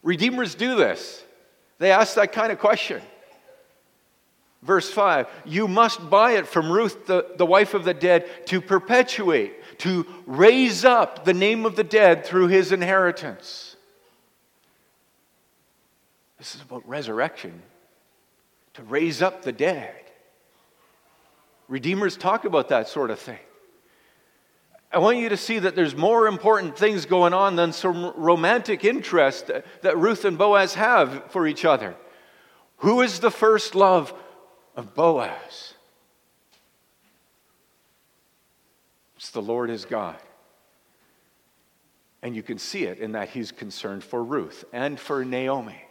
Redeemers 0.02 0.54
do 0.54 0.76
this. 0.76 1.25
They 1.78 1.90
ask 1.90 2.14
that 2.14 2.33
kind 2.33 2.52
of 2.52 2.59
question. 2.59 3.02
Verse 4.62 4.90
5 4.90 5.26
You 5.45 5.69
must 5.69 6.09
buy 6.09 6.33
it 6.33 6.47
from 6.47 6.71
Ruth, 6.71 7.07
the, 7.07 7.26
the 7.37 7.47
wife 7.47 7.75
of 7.75 7.85
the 7.85 7.95
dead, 7.95 8.47
to 8.47 8.61
perpetuate, 8.61 9.78
to 9.78 10.07
raise 10.26 10.85
up 10.85 11.25
the 11.25 11.35
name 11.35 11.66
of 11.66 11.76
the 11.76 11.85
dead 11.85 12.25
through 12.25 12.49
his 12.49 12.73
inheritance. 12.73 13.76
This 16.38 16.54
is 16.54 16.62
about 16.62 16.87
resurrection, 16.88 17.62
to 18.75 18.83
raise 18.83 19.23
up 19.23 19.43
the 19.43 19.52
dead. 19.52 19.95
Redeemers 21.69 22.16
talk 22.16 22.45
about 22.45 22.69
that 22.69 22.88
sort 22.88 23.11
of 23.11 23.19
thing. 23.19 23.38
I 24.93 24.99
want 24.99 25.19
you 25.19 25.28
to 25.31 25.37
see 25.37 25.59
that 25.59 25.75
there's 25.75 25.97
more 25.97 26.28
important 26.28 26.78
things 26.78 27.04
going 27.04 27.35
on 27.35 27.57
than 27.57 27.73
some 27.73 28.12
romantic 28.16 28.85
interest 28.85 29.50
that 29.83 29.99
Ruth 29.99 30.25
and 30.25 30.38
Boaz 30.38 30.75
have 30.75 31.33
for 31.33 31.49
each 31.49 31.64
other. 31.64 31.97
Who 32.78 33.00
is 33.00 33.19
the 33.19 33.31
first 33.31 33.75
love 33.75 34.14
of 34.76 34.95
Boaz? 34.95 35.75
It's 39.16 39.31
the 39.31 39.43
Lord 39.43 39.71
his 39.71 39.85
God. 39.85 40.19
And 42.23 42.37
you 42.37 42.43
can 42.43 42.59
see 42.59 42.85
it 42.85 42.99
in 42.99 43.12
that 43.12 43.31
he's 43.31 43.50
concerned 43.50 44.04
for 44.04 44.23
Ruth 44.23 44.64
and 44.73 44.99
for 44.99 45.25
Naomi. 45.25 45.84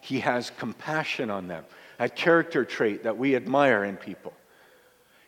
He 0.00 0.20
has 0.20 0.50
compassion 0.50 1.30
on 1.30 1.48
them, 1.48 1.64
a 1.98 2.08
character 2.08 2.64
trait 2.64 3.04
that 3.04 3.18
we 3.18 3.36
admire 3.36 3.84
in 3.84 3.96
people. 3.96 4.32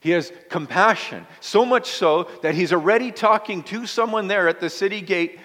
He 0.01 0.11
has 0.11 0.33
compassion, 0.49 1.27
so 1.41 1.65
much 1.65 1.91
so 1.91 2.29
that 2.43 2.55
he's 2.55 2.73
already 2.73 3.13
talking 3.13 3.63
to 3.65 3.87
someone 3.87 4.27
there 4.27 4.49
at 4.49 4.59
the 4.59 4.69
city 4.69 5.01
gate, 5.01 5.39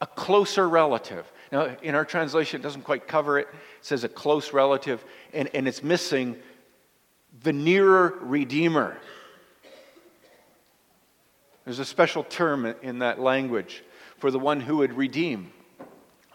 a 0.00 0.06
closer 0.06 0.68
relative. 0.68 1.30
Now, 1.50 1.76
in 1.82 1.94
our 1.94 2.04
translation, 2.04 2.60
it 2.60 2.62
doesn't 2.62 2.82
quite 2.82 3.08
cover 3.08 3.38
it. 3.38 3.48
It 3.50 3.84
says 3.84 4.04
a 4.04 4.08
close 4.08 4.52
relative, 4.52 5.04
and, 5.32 5.50
and 5.54 5.66
it's 5.66 5.82
missing 5.82 6.36
the 7.42 7.52
nearer 7.52 8.14
redeemer. 8.20 8.96
There's 11.64 11.80
a 11.80 11.84
special 11.84 12.22
term 12.22 12.66
in 12.82 13.00
that 13.00 13.18
language 13.20 13.82
for 14.18 14.30
the 14.30 14.38
one 14.38 14.60
who 14.60 14.78
would 14.78 14.92
redeem 14.92 15.52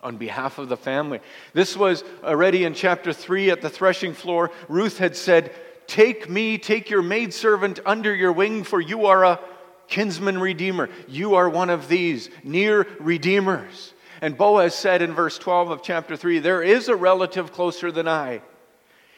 on 0.03 0.17
behalf 0.17 0.59
of 0.59 0.69
the 0.69 0.77
family. 0.77 1.19
This 1.53 1.75
was 1.75 2.03
already 2.23 2.65
in 2.65 2.73
chapter 2.73 3.13
3 3.13 3.49
at 3.49 3.61
the 3.61 3.69
threshing 3.69 4.13
floor. 4.13 4.51
Ruth 4.67 4.97
had 4.97 5.15
said, 5.15 5.51
Take 5.87 6.29
me, 6.29 6.57
take 6.57 6.89
your 6.89 7.01
maidservant 7.01 7.79
under 7.85 8.13
your 8.13 8.31
wing, 8.31 8.63
for 8.63 8.79
you 8.79 9.07
are 9.07 9.23
a 9.23 9.39
kinsman 9.87 10.39
redeemer. 10.39 10.89
You 11.07 11.35
are 11.35 11.49
one 11.49 11.69
of 11.69 11.87
these 11.87 12.29
near 12.43 12.87
redeemers. 12.99 13.93
And 14.21 14.37
Boaz 14.37 14.73
said 14.75 15.01
in 15.01 15.13
verse 15.13 15.37
12 15.37 15.69
of 15.69 15.83
chapter 15.83 16.15
3 16.15 16.39
There 16.39 16.61
is 16.61 16.87
a 16.87 16.95
relative 16.95 17.51
closer 17.51 17.91
than 17.91 18.07
I. 18.07 18.41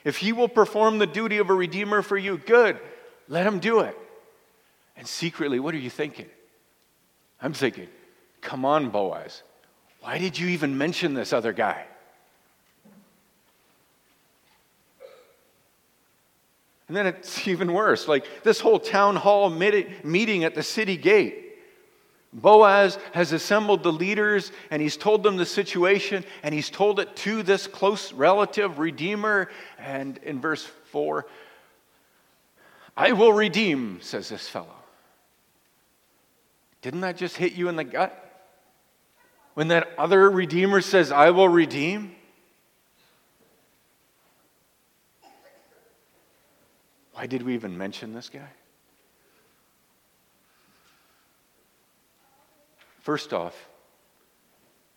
If 0.04 0.18
he 0.18 0.34
will 0.34 0.48
perform 0.48 1.00
the 1.00 1.08
duty 1.08 1.40
of 1.40 1.50
a 1.50 1.54
redeemer 1.54 2.02
for 2.02 2.18
you, 2.18 2.38
good, 2.38 2.80
let 3.28 3.46
him 3.46 3.60
do 3.60 3.82
it. 3.82 3.98
And 4.96 5.08
secretly, 5.08 5.60
what 5.60 5.74
are 5.74 5.80
you 5.80 5.90
thinking? 5.90 6.28
I'm 7.42 7.54
thinking, 7.54 7.88
come 8.42 8.66
on, 8.66 8.90
Boaz. 8.90 9.44
Why 10.06 10.20
did 10.20 10.38
you 10.38 10.50
even 10.50 10.78
mention 10.78 11.16
this 11.16 11.34
other 11.34 11.52
guy? 11.52 11.84
And 16.88 16.96
then 16.96 17.08
it's 17.08 17.48
even 17.48 17.74
worse. 17.74 18.08
Like 18.08 18.44
this 18.44 18.60
whole 18.60 18.78
town 18.78 19.16
hall 19.16 19.50
meeting 19.50 20.44
at 20.44 20.54
the 20.54 20.62
city 20.62 20.96
gate. 20.96 21.58
Boaz 22.32 23.00
has 23.14 23.32
assembled 23.32 23.82
the 23.82 23.92
leaders 23.92 24.52
and 24.70 24.80
he's 24.80 24.96
told 24.96 25.24
them 25.24 25.38
the 25.38 25.46
situation 25.46 26.24
and 26.44 26.54
he's 26.54 26.70
told 26.70 27.00
it 27.00 27.16
to 27.16 27.42
this 27.42 27.66
close 27.66 28.14
relative, 28.14 28.78
Redeemer. 28.78 29.50
And 29.80 30.20
in 30.20 30.40
verse 30.40 30.64
4, 30.92 31.26
I 32.96 33.14
will 33.14 33.34
redeem, 33.34 34.02
says 34.02 34.30
this 34.30 34.48
fellow. 34.48 34.76
Didn't 36.84 37.02
that 37.02 37.18
just 37.18 37.38
hit 37.38 37.54
you 37.54 37.70
in 37.70 37.76
the 37.76 37.84
gut? 37.84 38.25
When 39.56 39.70
that 39.70 39.88
other 39.98 40.30
Redeemer 40.30 40.82
says, 40.82 41.12
I 41.12 41.32
will 41.32 41.48
redeem? 41.48 42.14
Why 47.14 47.26
did 47.26 47.42
we 47.42 47.54
even 47.54 47.78
mention 47.78 48.14
this 48.14 48.30
guy? 48.30 48.50
First 53.00 53.32
off, 53.32 53.56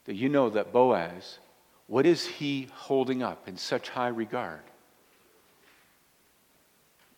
that 0.06 0.14
you 0.14 0.28
know 0.28 0.50
that 0.50 0.72
Boaz, 0.72 1.38
what 1.86 2.04
is 2.04 2.26
he 2.26 2.68
holding 2.74 3.22
up 3.22 3.46
in 3.46 3.56
such 3.56 3.90
high 3.90 4.08
regard? 4.08 4.62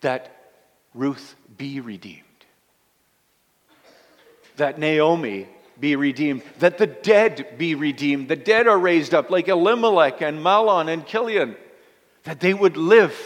That 0.03 0.37
Ruth 0.93 1.37
be 1.57 1.81
redeemed. 1.81 2.25
That 4.57 4.79
Naomi 4.79 5.49
be 5.81 5.97
redeemed. 5.97 6.43
That 6.59 6.79
the 6.79 6.87
dead 6.87 7.59
be 7.59 7.75
redeemed. 7.75 8.29
The 8.29 8.37
dead 8.37 8.69
are 8.69 8.79
raised 8.79 9.15
up, 9.15 9.31
like 9.31 9.49
Elimelech 9.49 10.21
and 10.21 10.39
Mahlon 10.41 10.89
and 10.93 11.07
Chilion, 11.07 11.57
That 12.25 12.41
they 12.41 12.55
would 12.55 12.77
live. 12.77 13.17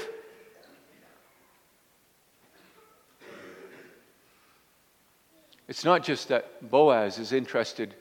It's 5.67 5.85
not 5.85 6.05
just 6.05 6.29
that 6.29 6.71
Boaz 6.71 7.19
is 7.19 7.33
interested 7.33 7.95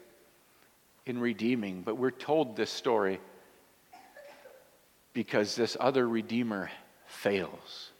in 1.05 1.19
redeeming, 1.19 1.81
but 1.81 1.97
we're 1.97 2.11
told 2.11 2.55
this 2.55 2.69
story 2.69 3.19
because 5.13 5.55
this 5.55 5.77
other 5.79 6.07
Redeemer 6.07 6.69
fails. 7.05 7.92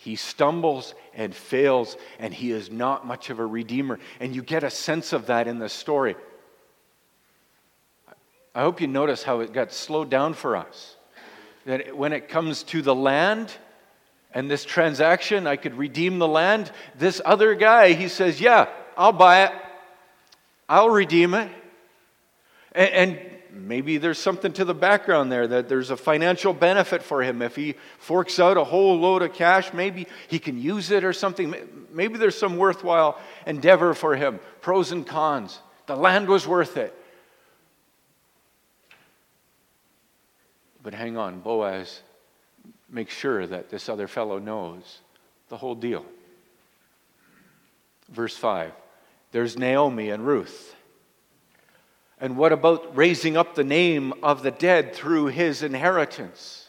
He 0.00 0.14
stumbles 0.14 0.94
and 1.12 1.34
fails, 1.34 1.96
and 2.20 2.32
he 2.32 2.52
is 2.52 2.70
not 2.70 3.04
much 3.04 3.30
of 3.30 3.40
a 3.40 3.44
redeemer. 3.44 3.98
And 4.20 4.34
you 4.34 4.42
get 4.42 4.62
a 4.62 4.70
sense 4.70 5.12
of 5.12 5.26
that 5.26 5.48
in 5.48 5.58
the 5.58 5.68
story. 5.68 6.14
I 8.54 8.62
hope 8.62 8.80
you 8.80 8.86
notice 8.86 9.24
how 9.24 9.40
it 9.40 9.52
got 9.52 9.72
slowed 9.72 10.08
down 10.08 10.34
for 10.34 10.56
us. 10.56 10.96
That 11.66 11.96
when 11.96 12.12
it 12.12 12.28
comes 12.28 12.62
to 12.64 12.80
the 12.80 12.94
land 12.94 13.52
and 14.32 14.48
this 14.48 14.64
transaction, 14.64 15.48
I 15.48 15.56
could 15.56 15.76
redeem 15.76 16.20
the 16.20 16.28
land. 16.28 16.70
This 16.96 17.20
other 17.24 17.56
guy, 17.56 17.94
he 17.94 18.06
says, 18.06 18.40
Yeah, 18.40 18.68
I'll 18.96 19.12
buy 19.12 19.46
it, 19.46 19.52
I'll 20.68 20.90
redeem 20.90 21.34
it. 21.34 21.50
And, 22.70 22.90
and 22.90 23.20
maybe 23.66 23.98
there's 23.98 24.18
something 24.18 24.52
to 24.54 24.64
the 24.64 24.74
background 24.74 25.32
there 25.32 25.46
that 25.46 25.68
there's 25.68 25.90
a 25.90 25.96
financial 25.96 26.52
benefit 26.52 27.02
for 27.02 27.22
him. 27.22 27.42
If 27.42 27.56
he 27.56 27.74
forks 27.98 28.38
out 28.38 28.56
a 28.56 28.64
whole 28.64 28.98
load 28.98 29.22
of 29.22 29.32
cash, 29.34 29.72
maybe 29.72 30.06
he 30.28 30.38
can 30.38 30.60
use 30.60 30.90
it 30.90 31.04
or 31.04 31.12
something. 31.12 31.54
Maybe 31.92 32.18
there's 32.18 32.38
some 32.38 32.56
worthwhile 32.56 33.18
endeavor 33.46 33.94
for 33.94 34.16
him. 34.16 34.40
Pros 34.60 34.92
and 34.92 35.06
cons. 35.06 35.60
The 35.86 35.96
land 35.96 36.28
was 36.28 36.46
worth 36.46 36.76
it. 36.76 36.94
But 40.82 40.94
hang 40.94 41.16
on, 41.16 41.40
Boaz 41.40 42.02
makes 42.88 43.14
sure 43.14 43.46
that 43.46 43.70
this 43.70 43.88
other 43.88 44.08
fellow 44.08 44.38
knows 44.38 45.00
the 45.48 45.56
whole 45.56 45.74
deal. 45.74 46.04
Verse 48.08 48.36
5 48.36 48.72
there's 49.30 49.58
Naomi 49.58 50.08
and 50.10 50.26
Ruth. 50.26 50.74
And 52.20 52.36
what 52.36 52.52
about 52.52 52.96
raising 52.96 53.36
up 53.36 53.54
the 53.54 53.64
name 53.64 54.12
of 54.22 54.42
the 54.42 54.50
dead 54.50 54.94
through 54.94 55.26
his 55.26 55.62
inheritance? 55.62 56.68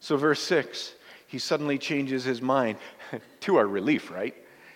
So, 0.00 0.16
verse 0.16 0.40
6, 0.40 0.94
he 1.26 1.38
suddenly 1.38 1.78
changes 1.78 2.24
his 2.24 2.40
mind. 2.40 2.78
to 3.40 3.56
our 3.56 3.66
relief, 3.66 4.10
right? 4.10 4.34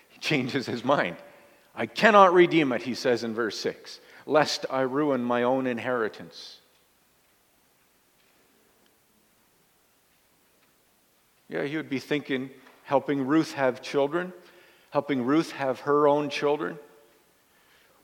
He 0.09 0.19
changes 0.19 0.65
his 0.65 0.83
mind. 0.83 1.17
I 1.75 1.85
cannot 1.85 2.33
redeem 2.33 2.71
it, 2.71 2.81
he 2.81 2.95
says 2.95 3.23
in 3.23 3.33
verse 3.33 3.57
6, 3.59 3.99
lest 4.25 4.65
I 4.69 4.81
ruin 4.81 5.23
my 5.23 5.43
own 5.43 5.67
inheritance. 5.67 6.57
Yeah, 11.49 11.63
he 11.63 11.77
would 11.77 11.89
be 11.89 11.99
thinking, 11.99 12.49
helping 12.83 13.25
Ruth 13.25 13.53
have 13.53 13.81
children, 13.81 14.33
helping 14.89 15.23
Ruth 15.23 15.51
have 15.51 15.81
her 15.81 16.07
own 16.07 16.29
children 16.29 16.77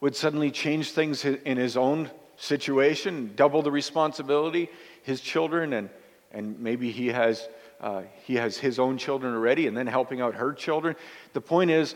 would 0.03 0.17
suddenly 0.17 0.51
change 0.51 0.91
things 0.91 1.23
in 1.23 1.55
his 1.55 1.77
own 1.77 2.11
situation, 2.35 3.31
double 3.37 3.61
the 3.61 3.71
responsibility, 3.71 4.69
his 5.03 5.21
children, 5.21 5.71
and, 5.71 5.89
and 6.33 6.59
maybe 6.59 6.91
he 6.91 7.07
has, 7.07 7.47
uh, 7.79 8.01
he 8.25 8.35
has 8.35 8.57
his 8.57 8.79
own 8.79 8.97
children 8.97 9.33
already 9.33 9.65
and 9.65 9.77
then 9.77 9.87
helping 9.87 10.19
out 10.19 10.35
her 10.35 10.51
children. 10.51 10.97
The 11.31 11.39
point 11.39 11.71
is, 11.71 11.95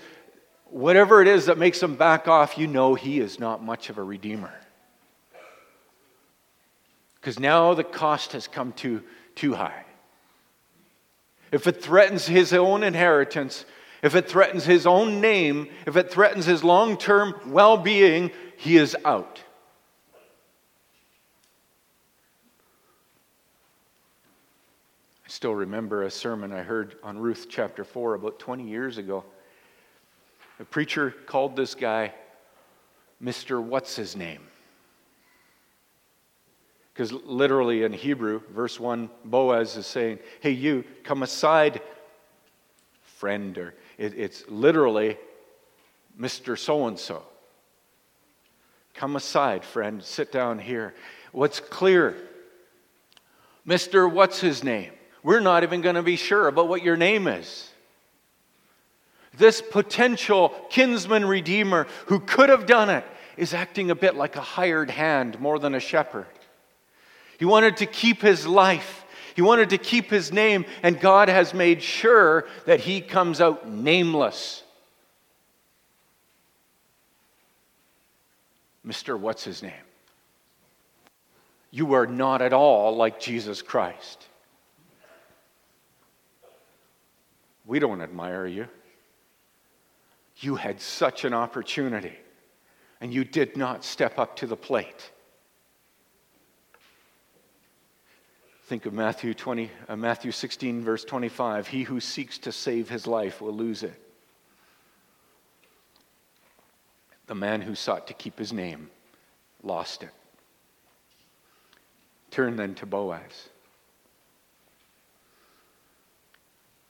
whatever 0.68 1.22
it 1.22 1.28
is 1.28 1.48
that 1.48 1.58
makes 1.58 1.84
him 1.84 1.98
back 1.98 2.30
off, 2.30 2.58
you 2.58 2.66
know 2.66 2.96
he 2.96 3.20
is 3.20 3.42
not 3.42 3.62
much 3.62 3.90
of 3.90 3.98
a 3.98 4.04
redeemer. 4.04 4.54
Because 7.16 7.42
now 7.42 7.74
the 7.74 7.84
cost 7.84 8.32
has 8.32 8.48
come 8.48 8.72
too, 8.72 9.04
too 9.36 9.54
high. 9.54 9.84
If 11.52 11.68
it 11.68 11.84
threatens 11.84 12.26
his 12.26 12.54
own 12.54 12.84
inheritance, 12.84 13.66
if 14.02 14.16
it 14.16 14.30
threatens 14.30 14.66
his 14.66 14.86
own 14.86 15.22
name, 15.22 15.70
if 15.86 15.96
it 15.96 16.12
threatens 16.12 16.46
his 16.46 16.64
long 16.64 16.98
term 16.98 17.36
well 17.48 17.78
being, 17.78 18.32
he 18.58 18.78
is 18.78 18.96
out. 19.06 19.42
I 25.26 25.30
still 25.30 25.54
remember 25.54 26.04
a 26.04 26.12
sermon 26.12 26.54
I 26.54 26.64
heard 26.64 26.96
on 27.04 27.18
Ruth 27.18 27.48
chapter 27.50 27.84
4 27.84 28.14
about 28.14 28.40
20 28.40 28.64
years 28.64 28.98
ago. 28.98 29.24
A 30.60 30.64
preacher 30.64 31.12
called 31.12 31.56
this 31.56 31.76
guy 31.76 32.14
Mr. 33.22 33.62
What's 33.62 33.96
His 33.96 34.16
Name? 34.16 34.42
Because 36.94 37.12
literally 37.12 37.84
in 37.84 37.94
Hebrew, 37.94 38.42
verse 38.50 38.80
1, 38.80 39.10
Boaz 39.26 39.78
is 39.78 39.86
saying, 39.86 40.18
Hey, 40.40 40.52
you, 40.52 40.84
come 41.04 41.22
aside, 41.22 41.82
friend, 43.04 43.56
or 43.58 43.76
it, 43.98 44.14
it's 44.16 44.44
literally 44.48 45.18
Mr. 46.20 46.58
So 46.58 46.88
and 46.88 46.98
so. 46.98 47.24
Come 48.94 49.16
aside, 49.16 49.64
friend, 49.64 50.04
sit 50.04 50.32
down 50.32 50.60
here. 50.60 50.94
What's 51.32 51.60
clear? 51.60 52.16
Mr. 53.68 54.12
What's 54.12 54.40
his 54.40 54.64
name? 54.64 54.92
We're 55.22 55.40
not 55.40 55.64
even 55.64 55.82
going 55.82 55.96
to 55.96 56.04
be 56.04 56.16
sure 56.16 56.48
about 56.48 56.68
what 56.68 56.84
your 56.84 56.98
name 56.98 57.28
is. 57.28 57.70
This 59.38 59.62
potential 59.62 60.50
kinsman 60.70 61.26
redeemer 61.26 61.86
who 62.08 62.20
could 62.20 62.50
have 62.50 62.66
done 62.66 62.90
it 62.90 63.04
is 63.36 63.54
acting 63.54 63.92
a 63.92 63.96
bit 63.96 64.16
like 64.16 64.36
a 64.36 64.42
hired 64.42 64.90
hand 64.90 65.40
more 65.40 65.60
than 65.60 65.76
a 65.76 65.80
shepherd. 65.80 66.26
He 67.38 67.46
wanted 67.46 67.78
to 67.78 67.86
keep 67.86 68.22
his 68.22 68.48
life 68.48 69.06
he 69.38 69.44
wanted 69.44 69.70
to 69.70 69.78
keep 69.78 70.10
his 70.10 70.34
name, 70.34 70.66
and 70.82 71.00
God 71.00 71.30
has 71.30 71.54
made 71.54 71.84
sure 71.84 72.48
that 72.66 72.80
he 72.80 73.02
comes 73.02 73.40
out 73.40 73.70
nameless. 73.70 74.64
Mr. 78.84 79.20
What's 79.20 79.44
his 79.44 79.62
name? 79.62 79.74
You 81.70 81.94
are 81.94 82.08
not 82.08 82.42
at 82.42 82.52
all 82.52 82.96
like 82.96 83.20
Jesus 83.20 83.62
Christ. 83.62 84.26
We 87.68 87.78
don't 87.78 88.02
admire 88.02 88.48
you. 88.48 88.68
You 90.38 90.56
had 90.56 90.82
such 90.82 91.26
an 91.26 91.36
opportunity, 91.36 92.18
and 93.00 93.14
you 93.14 93.24
did 93.24 93.56
not 93.56 93.84
step 93.84 94.18
up 94.18 94.38
to 94.38 94.48
the 94.48 94.58
plate. 94.58 95.12
Think 98.68 98.86
of 98.86 98.92
Matthew 98.92 99.34
20, 99.34 99.72
uh, 99.88 99.96
Matthew 99.96 100.34
16, 100.34 100.84
verse 100.84 101.06
25. 101.06 101.68
He 101.68 101.84
who 101.84 102.02
seeks 102.02 102.38
to 102.40 102.52
save 102.52 102.90
his 102.90 103.08
life 103.08 103.40
will 103.40 103.54
lose 103.54 103.82
it. 103.82 103.98
The 107.28 107.36
man 107.36 107.62
who 107.62 107.76
sought 107.76 108.08
to 108.08 108.14
keep 108.14 108.38
his 108.38 108.52
name 108.52 108.90
lost 109.64 110.04
it. 110.04 110.10
Turn 112.30 112.58
then 112.58 112.76
to 112.76 112.86
Boaz. 112.86 113.48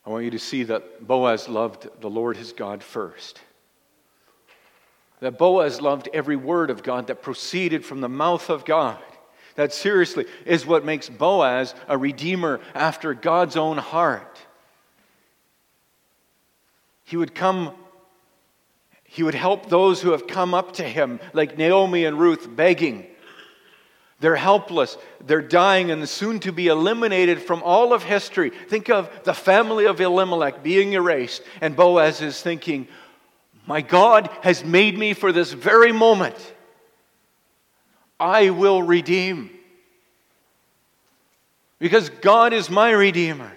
I 0.03 0.09
want 0.09 0.25
you 0.25 0.31
to 0.31 0.39
see 0.39 0.63
that 0.63 1.05
Boaz 1.05 1.47
loved 1.47 1.87
the 2.01 2.09
Lord 2.09 2.37
his 2.37 2.53
God 2.53 2.81
first. 2.81 3.39
That 5.19 5.37
Boaz 5.37 5.79
loved 5.79 6.09
every 6.11 6.37
word 6.37 6.71
of 6.71 6.81
God 6.81 7.05
that 7.05 7.21
proceeded 7.21 7.85
from 7.85 8.01
the 8.01 8.09
mouth 8.09 8.49
of 8.49 8.65
God. 8.65 8.97
That 9.57 9.73
seriously 9.73 10.25
is 10.45 10.67
what 10.67 10.85
makes 10.85 11.09
Boaz 11.09 11.73
a 11.87 11.97
redeemer 11.97 12.61
after 12.75 13.15
God's 13.15 13.57
own 13.57 13.77
heart. 13.77 14.37
He 17.03 17.17
would 17.17 17.33
come, 17.33 17.73
he 19.03 19.23
would 19.23 19.33
help 19.33 19.67
those 19.67 19.99
who 19.99 20.11
have 20.11 20.27
come 20.27 20.53
up 20.53 20.73
to 20.73 20.83
him, 20.83 21.19
like 21.33 21.57
Naomi 21.57 22.05
and 22.05 22.19
Ruth, 22.19 22.47
begging. 22.55 23.07
They're 24.19 24.35
helpless. 24.35 24.95
They're 25.25 25.41
dying 25.41 25.89
and 25.89 26.07
soon 26.07 26.39
to 26.41 26.51
be 26.51 26.67
eliminated 26.67 27.41
from 27.41 27.63
all 27.63 27.93
of 27.93 28.03
history. 28.03 28.51
Think 28.51 28.91
of 28.91 29.09
the 29.23 29.33
family 29.33 29.85
of 29.85 29.99
Elimelech 29.99 30.61
being 30.61 30.93
erased, 30.93 31.41
and 31.61 31.75
Boaz 31.75 32.21
is 32.21 32.39
thinking, 32.39 32.87
My 33.65 33.81
God 33.81 34.29
has 34.43 34.63
made 34.63 34.99
me 34.99 35.13
for 35.13 35.31
this 35.31 35.51
very 35.51 35.91
moment. 35.91 36.35
I 38.19 38.49
will 38.49 38.81
redeem. 38.81 39.51
Because 41.79 42.09
God 42.09 42.53
is 42.53 42.69
my 42.69 42.91
Redeemer. 42.91 43.51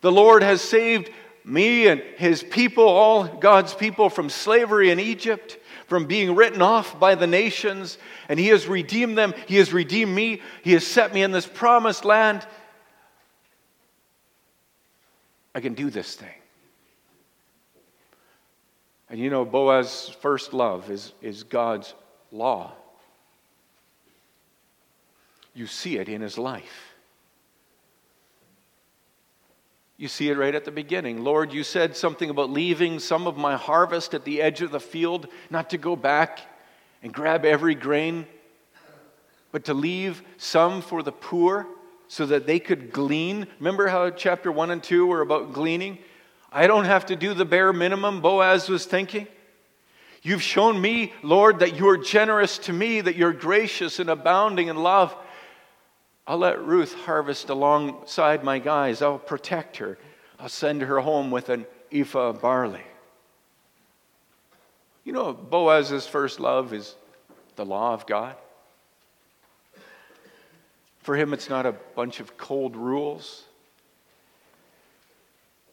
The 0.00 0.12
Lord 0.12 0.42
has 0.42 0.60
saved 0.60 1.10
me 1.44 1.88
and 1.88 2.00
His 2.16 2.42
people, 2.42 2.84
all 2.84 3.24
God's 3.24 3.74
people, 3.74 4.10
from 4.10 4.28
slavery 4.28 4.90
in 4.90 5.00
Egypt, 5.00 5.58
from 5.86 6.06
being 6.06 6.34
written 6.34 6.60
off 6.60 7.00
by 7.00 7.14
the 7.14 7.26
nations, 7.26 7.96
and 8.28 8.38
He 8.38 8.48
has 8.48 8.68
redeemed 8.68 9.16
them. 9.16 9.32
He 9.46 9.56
has 9.56 9.72
redeemed 9.72 10.14
me. 10.14 10.42
He 10.62 10.72
has 10.74 10.86
set 10.86 11.14
me 11.14 11.22
in 11.22 11.32
this 11.32 11.46
promised 11.46 12.04
land. 12.04 12.46
I 15.54 15.60
can 15.60 15.72
do 15.74 15.88
this 15.88 16.14
thing. 16.14 16.28
And 19.10 19.18
you 19.18 19.30
know, 19.30 19.46
Boaz's 19.46 20.14
first 20.20 20.52
love 20.52 20.90
is, 20.90 21.14
is 21.22 21.42
God's 21.42 21.94
law. 22.30 22.74
You 25.58 25.66
see 25.66 25.96
it 25.98 26.08
in 26.08 26.20
his 26.20 26.38
life. 26.38 26.94
You 29.96 30.06
see 30.06 30.28
it 30.28 30.38
right 30.38 30.54
at 30.54 30.64
the 30.64 30.70
beginning. 30.70 31.24
Lord, 31.24 31.52
you 31.52 31.64
said 31.64 31.96
something 31.96 32.30
about 32.30 32.50
leaving 32.50 33.00
some 33.00 33.26
of 33.26 33.36
my 33.36 33.56
harvest 33.56 34.14
at 34.14 34.24
the 34.24 34.40
edge 34.40 34.62
of 34.62 34.70
the 34.70 34.78
field, 34.78 35.26
not 35.50 35.70
to 35.70 35.76
go 35.76 35.96
back 35.96 36.38
and 37.02 37.12
grab 37.12 37.44
every 37.44 37.74
grain, 37.74 38.24
but 39.50 39.64
to 39.64 39.74
leave 39.74 40.22
some 40.36 40.80
for 40.80 41.02
the 41.02 41.10
poor 41.10 41.66
so 42.06 42.24
that 42.26 42.46
they 42.46 42.60
could 42.60 42.92
glean. 42.92 43.48
Remember 43.58 43.88
how 43.88 44.10
chapter 44.10 44.52
1 44.52 44.70
and 44.70 44.80
2 44.80 45.06
were 45.06 45.22
about 45.22 45.52
gleaning? 45.52 45.98
I 46.52 46.68
don't 46.68 46.84
have 46.84 47.06
to 47.06 47.16
do 47.16 47.34
the 47.34 47.44
bare 47.44 47.72
minimum, 47.72 48.20
Boaz 48.20 48.68
was 48.68 48.86
thinking. 48.86 49.26
You've 50.22 50.40
shown 50.40 50.80
me, 50.80 51.12
Lord, 51.24 51.58
that 51.58 51.76
you 51.76 51.88
are 51.88 51.98
generous 51.98 52.58
to 52.58 52.72
me, 52.72 53.00
that 53.00 53.16
you're 53.16 53.32
gracious 53.32 53.98
and 53.98 54.08
abounding 54.08 54.68
in 54.68 54.76
love. 54.76 55.16
I'll 56.28 56.36
let 56.36 56.62
Ruth 56.62 56.92
harvest 56.92 57.48
alongside 57.48 58.44
my 58.44 58.58
guys. 58.58 59.00
I'll 59.00 59.18
protect 59.18 59.78
her. 59.78 59.96
I'll 60.38 60.50
send 60.50 60.82
her 60.82 61.00
home 61.00 61.30
with 61.30 61.48
an 61.48 61.64
ephah 61.90 62.28
of 62.28 62.42
barley. 62.42 62.82
You 65.04 65.14
know, 65.14 65.32
Boaz's 65.32 66.06
first 66.06 66.38
love 66.38 66.74
is 66.74 66.94
the 67.56 67.64
law 67.64 67.94
of 67.94 68.06
God. 68.06 68.36
For 71.02 71.16
him, 71.16 71.32
it's 71.32 71.48
not 71.48 71.64
a 71.64 71.72
bunch 71.72 72.20
of 72.20 72.36
cold 72.36 72.76
rules. 72.76 73.44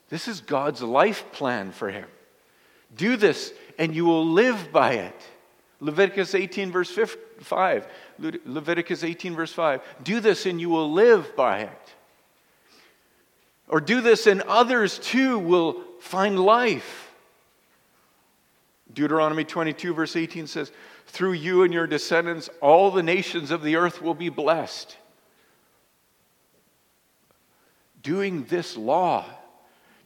This 0.10 0.30
is 0.30 0.40
God's 0.40 0.82
life 0.82 1.26
plan 1.34 1.74
for 1.74 1.90
him. 1.90 2.08
Do 2.96 3.18
this 3.18 3.52
and 3.78 3.94
you 3.94 4.06
will 4.06 4.26
live 4.26 4.72
by 4.72 4.94
it. 4.94 5.22
Leviticus 5.82 6.34
18, 6.34 6.72
verse 6.72 6.98
5. 7.42 7.88
Leviticus 8.20 9.04
18, 9.04 9.36
verse 9.36 9.52
5. 9.52 9.82
Do 10.04 10.20
this 10.20 10.46
and 10.46 10.60
you 10.60 10.70
will 10.70 10.92
live 10.92 11.36
by 11.36 11.60
it. 11.60 11.96
Or 13.68 13.82
do 13.82 14.02
this 14.02 14.28
and 14.28 14.42
others 14.44 15.00
too 15.00 15.40
will 15.40 15.84
find 16.00 16.40
life. 16.40 17.14
Deuteronomy 18.94 19.44
22, 19.44 19.94
verse 19.94 20.16
18 20.16 20.48
says, 20.48 20.72
Through 21.08 21.34
you 21.34 21.64
and 21.64 21.74
your 21.74 21.88
descendants, 21.88 22.50
all 22.62 22.92
the 22.92 23.04
nations 23.04 23.52
of 23.52 23.64
the 23.64 23.76
earth 23.76 24.02
will 24.02 24.14
be 24.14 24.30
blessed. 24.30 24.96
Doing 28.02 28.46
this 28.46 28.78
law 28.78 29.26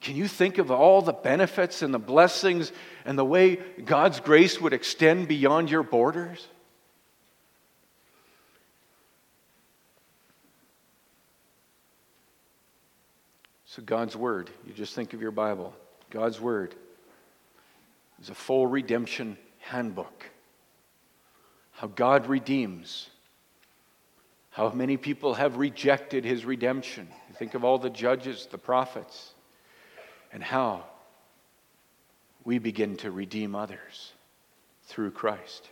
can 0.02 0.15
you 0.15 0.28
think 0.28 0.58
of 0.58 0.72
all 0.72 1.02
the 1.02 1.13
benefits 1.13 1.82
and 1.82 1.93
the 1.93 2.00
blessings 2.00 2.72
and 3.06 3.17
the 3.17 3.26
way 3.26 3.58
God's 3.84 4.19
grace 4.19 4.60
would 4.62 4.74
extend 4.74 5.28
beyond 5.28 5.69
your 5.69 5.84
borders? 5.84 6.48
So, 13.69 13.84
God's 13.84 14.15
Word, 14.15 14.49
you 14.65 14.73
just 14.73 14.95
think 14.95 15.13
of 15.13 15.21
your 15.21 15.29
Bible. 15.29 15.75
God's 16.10 16.41
Word 16.41 16.73
is 18.19 18.32
a 18.32 18.34
full 18.34 18.65
redemption 18.65 19.38
handbook. 19.60 20.25
How 21.73 21.86
God 21.86 22.25
redeems. 22.25 23.12
How 24.49 24.71
many 24.71 24.97
people 24.97 25.36
have 25.36 25.58
rejected 25.58 26.25
His 26.25 26.45
redemption. 26.45 27.08
You 27.29 27.36
think 27.36 27.53
of 27.53 27.63
all 27.63 27.77
the 27.77 27.91
judges, 27.91 28.47
the 28.47 28.58
prophets 28.58 29.34
and 30.34 30.41
how 30.41 30.86
we 32.43 32.58
begin 32.58 32.97
to 32.97 33.12
redeem 33.12 33.53
others 33.53 34.13
through 34.86 35.12
Christ. 35.12 35.69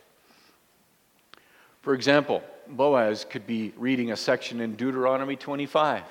For 1.82 1.94
example, 1.94 2.44
Boaz 2.68 3.26
could 3.28 3.44
be 3.44 3.72
reading 3.76 4.12
a 4.12 4.16
section 4.16 4.60
in 4.60 4.76
Deuteronomy 4.76 5.34
25. 5.34 6.04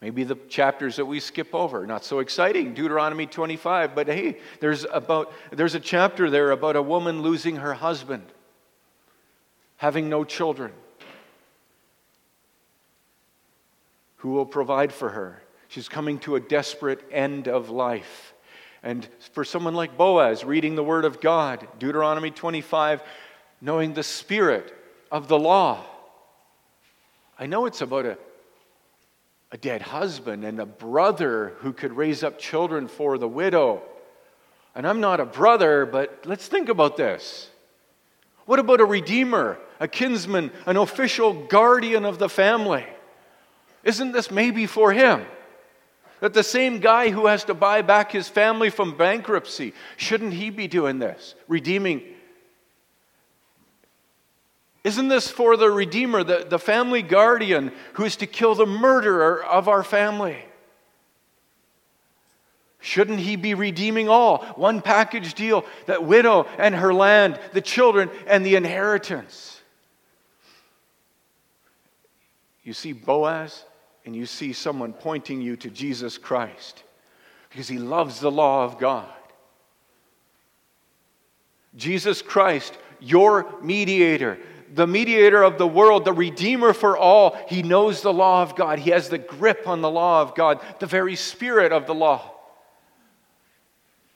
Maybe 0.00 0.24
the 0.24 0.36
chapters 0.48 0.96
that 0.96 1.06
we 1.06 1.20
skip 1.20 1.54
over, 1.54 1.86
not 1.86 2.04
so 2.04 2.18
exciting, 2.18 2.74
Deuteronomy 2.74 3.26
25, 3.26 3.94
but 3.94 4.08
hey, 4.08 4.38
there's 4.60 4.84
about 4.92 5.32
there's 5.50 5.74
a 5.74 5.80
chapter 5.80 6.28
there 6.28 6.50
about 6.50 6.76
a 6.76 6.82
woman 6.82 7.22
losing 7.22 7.56
her 7.56 7.74
husband, 7.74 8.24
having 9.76 10.10
no 10.10 10.22
children. 10.22 10.72
Who 14.18 14.30
will 14.32 14.46
provide 14.46 14.92
for 14.92 15.10
her? 15.10 15.42
She's 15.68 15.88
coming 15.88 16.18
to 16.20 16.36
a 16.36 16.40
desperate 16.40 17.02
end 17.10 17.48
of 17.48 17.70
life. 17.70 18.34
And 18.82 19.06
for 19.32 19.44
someone 19.44 19.74
like 19.74 19.96
Boaz, 19.96 20.44
reading 20.44 20.74
the 20.74 20.84
Word 20.84 21.04
of 21.04 21.20
God, 21.20 21.66
Deuteronomy 21.78 22.30
25, 22.30 23.02
knowing 23.60 23.94
the 23.94 24.02
spirit 24.02 24.72
of 25.10 25.28
the 25.28 25.38
law, 25.38 25.84
I 27.38 27.46
know 27.46 27.66
it's 27.66 27.80
about 27.80 28.06
a, 28.06 28.18
a 29.52 29.56
dead 29.56 29.82
husband 29.82 30.44
and 30.44 30.58
a 30.60 30.66
brother 30.66 31.54
who 31.58 31.72
could 31.72 31.92
raise 31.92 32.22
up 32.22 32.38
children 32.38 32.88
for 32.88 33.16
the 33.18 33.28
widow. 33.28 33.82
And 34.74 34.86
I'm 34.86 35.00
not 35.00 35.20
a 35.20 35.24
brother, 35.24 35.86
but 35.86 36.24
let's 36.24 36.48
think 36.48 36.68
about 36.68 36.96
this. 36.96 37.48
What 38.44 38.58
about 38.58 38.80
a 38.80 38.84
redeemer, 38.84 39.58
a 39.80 39.88
kinsman, 39.88 40.50
an 40.66 40.76
official 40.76 41.46
guardian 41.46 42.04
of 42.04 42.18
the 42.18 42.28
family? 42.28 42.84
Isn't 43.84 44.12
this 44.12 44.30
maybe 44.30 44.66
for 44.66 44.92
him? 44.92 45.24
That 46.20 46.34
the 46.34 46.42
same 46.42 46.80
guy 46.80 47.10
who 47.10 47.26
has 47.26 47.44
to 47.44 47.54
buy 47.54 47.82
back 47.82 48.10
his 48.10 48.28
family 48.28 48.70
from 48.70 48.96
bankruptcy, 48.96 49.74
shouldn't 49.96 50.32
he 50.32 50.50
be 50.50 50.66
doing 50.66 50.98
this? 50.98 51.34
Redeeming. 51.46 52.02
Isn't 54.86 55.08
this 55.08 55.28
for 55.28 55.56
the 55.56 55.68
Redeemer, 55.68 56.22
the, 56.22 56.46
the 56.48 56.60
family 56.60 57.02
guardian 57.02 57.72
who 57.94 58.04
is 58.04 58.14
to 58.18 58.26
kill 58.28 58.54
the 58.54 58.66
murderer 58.66 59.44
of 59.44 59.66
our 59.66 59.82
family? 59.82 60.38
Shouldn't 62.78 63.18
he 63.18 63.34
be 63.34 63.54
redeeming 63.54 64.08
all? 64.08 64.44
One 64.54 64.80
package 64.80 65.34
deal 65.34 65.64
that 65.86 66.04
widow 66.04 66.46
and 66.56 66.72
her 66.72 66.94
land, 66.94 67.40
the 67.52 67.60
children 67.60 68.10
and 68.28 68.46
the 68.46 68.54
inheritance. 68.54 69.60
You 72.62 72.72
see, 72.72 72.92
Boaz 72.92 73.64
and 74.04 74.14
you 74.14 74.24
see 74.24 74.52
someone 74.52 74.92
pointing 74.92 75.40
you 75.40 75.56
to 75.56 75.68
Jesus 75.68 76.16
Christ 76.16 76.84
because 77.50 77.66
he 77.66 77.78
loves 77.78 78.20
the 78.20 78.30
law 78.30 78.64
of 78.64 78.78
God. 78.78 79.10
Jesus 81.74 82.22
Christ, 82.22 82.78
your 83.00 83.52
mediator, 83.60 84.38
the 84.72 84.86
mediator 84.86 85.42
of 85.42 85.58
the 85.58 85.66
world, 85.66 86.04
the 86.04 86.12
redeemer 86.12 86.72
for 86.72 86.96
all, 86.96 87.36
he 87.48 87.62
knows 87.62 88.02
the 88.02 88.12
law 88.12 88.42
of 88.42 88.56
God. 88.56 88.78
He 88.78 88.90
has 88.90 89.08
the 89.08 89.18
grip 89.18 89.66
on 89.66 89.80
the 89.80 89.90
law 89.90 90.22
of 90.22 90.34
God, 90.34 90.60
the 90.78 90.86
very 90.86 91.16
spirit 91.16 91.72
of 91.72 91.86
the 91.86 91.94
law. 91.94 92.32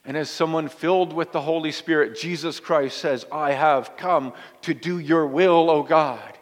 And 0.04 0.16
as 0.16 0.30
someone 0.30 0.68
filled 0.68 1.12
with 1.12 1.32
the 1.32 1.42
Holy 1.42 1.72
Spirit, 1.72 2.18
Jesus 2.18 2.58
Christ 2.58 2.98
says, 2.98 3.26
I 3.30 3.52
have 3.52 3.96
come 3.96 4.32
to 4.62 4.74
do 4.74 4.98
your 4.98 5.26
will, 5.26 5.70
O 5.70 5.82
God. 5.82 6.38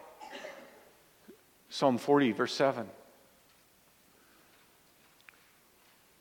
Psalm 1.69 1.97
40, 1.97 2.31
verse 2.31 2.53
7. 2.53 2.87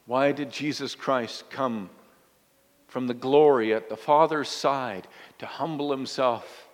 Why 0.06 0.32
did 0.32 0.50
Jesus 0.50 0.94
Christ 0.94 1.48
come 1.50 1.90
from 2.88 3.06
the 3.06 3.14
glory 3.14 3.72
at 3.74 3.88
the 3.88 3.96
Father's 3.96 4.48
side 4.48 5.06
to 5.38 5.46
humble 5.46 5.90
himself, 5.90 6.67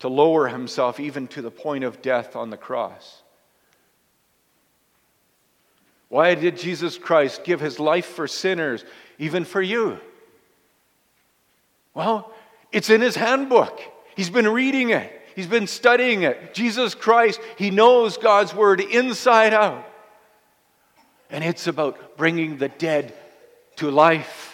to 0.00 0.08
lower 0.08 0.48
himself 0.48 1.00
even 1.00 1.26
to 1.28 1.42
the 1.42 1.50
point 1.50 1.84
of 1.84 2.02
death 2.02 2.36
on 2.36 2.50
the 2.50 2.56
cross? 2.56 3.22
Why 6.08 6.34
did 6.34 6.56
Jesus 6.56 6.96
Christ 6.96 7.44
give 7.44 7.60
his 7.60 7.78
life 7.78 8.06
for 8.06 8.26
sinners, 8.26 8.84
even 9.18 9.44
for 9.44 9.60
you? 9.60 10.00
Well, 11.94 12.32
it's 12.72 12.90
in 12.90 13.00
his 13.00 13.16
handbook. 13.16 13.80
He's 14.16 14.30
been 14.30 14.48
reading 14.48 14.90
it, 14.90 15.12
he's 15.36 15.46
been 15.46 15.66
studying 15.66 16.22
it. 16.22 16.54
Jesus 16.54 16.94
Christ, 16.94 17.40
he 17.56 17.70
knows 17.70 18.16
God's 18.16 18.54
word 18.54 18.80
inside 18.80 19.52
out. 19.52 19.84
And 21.30 21.44
it's 21.44 21.66
about 21.66 22.16
bringing 22.16 22.56
the 22.56 22.68
dead 22.68 23.12
to 23.76 23.90
life. 23.90 24.47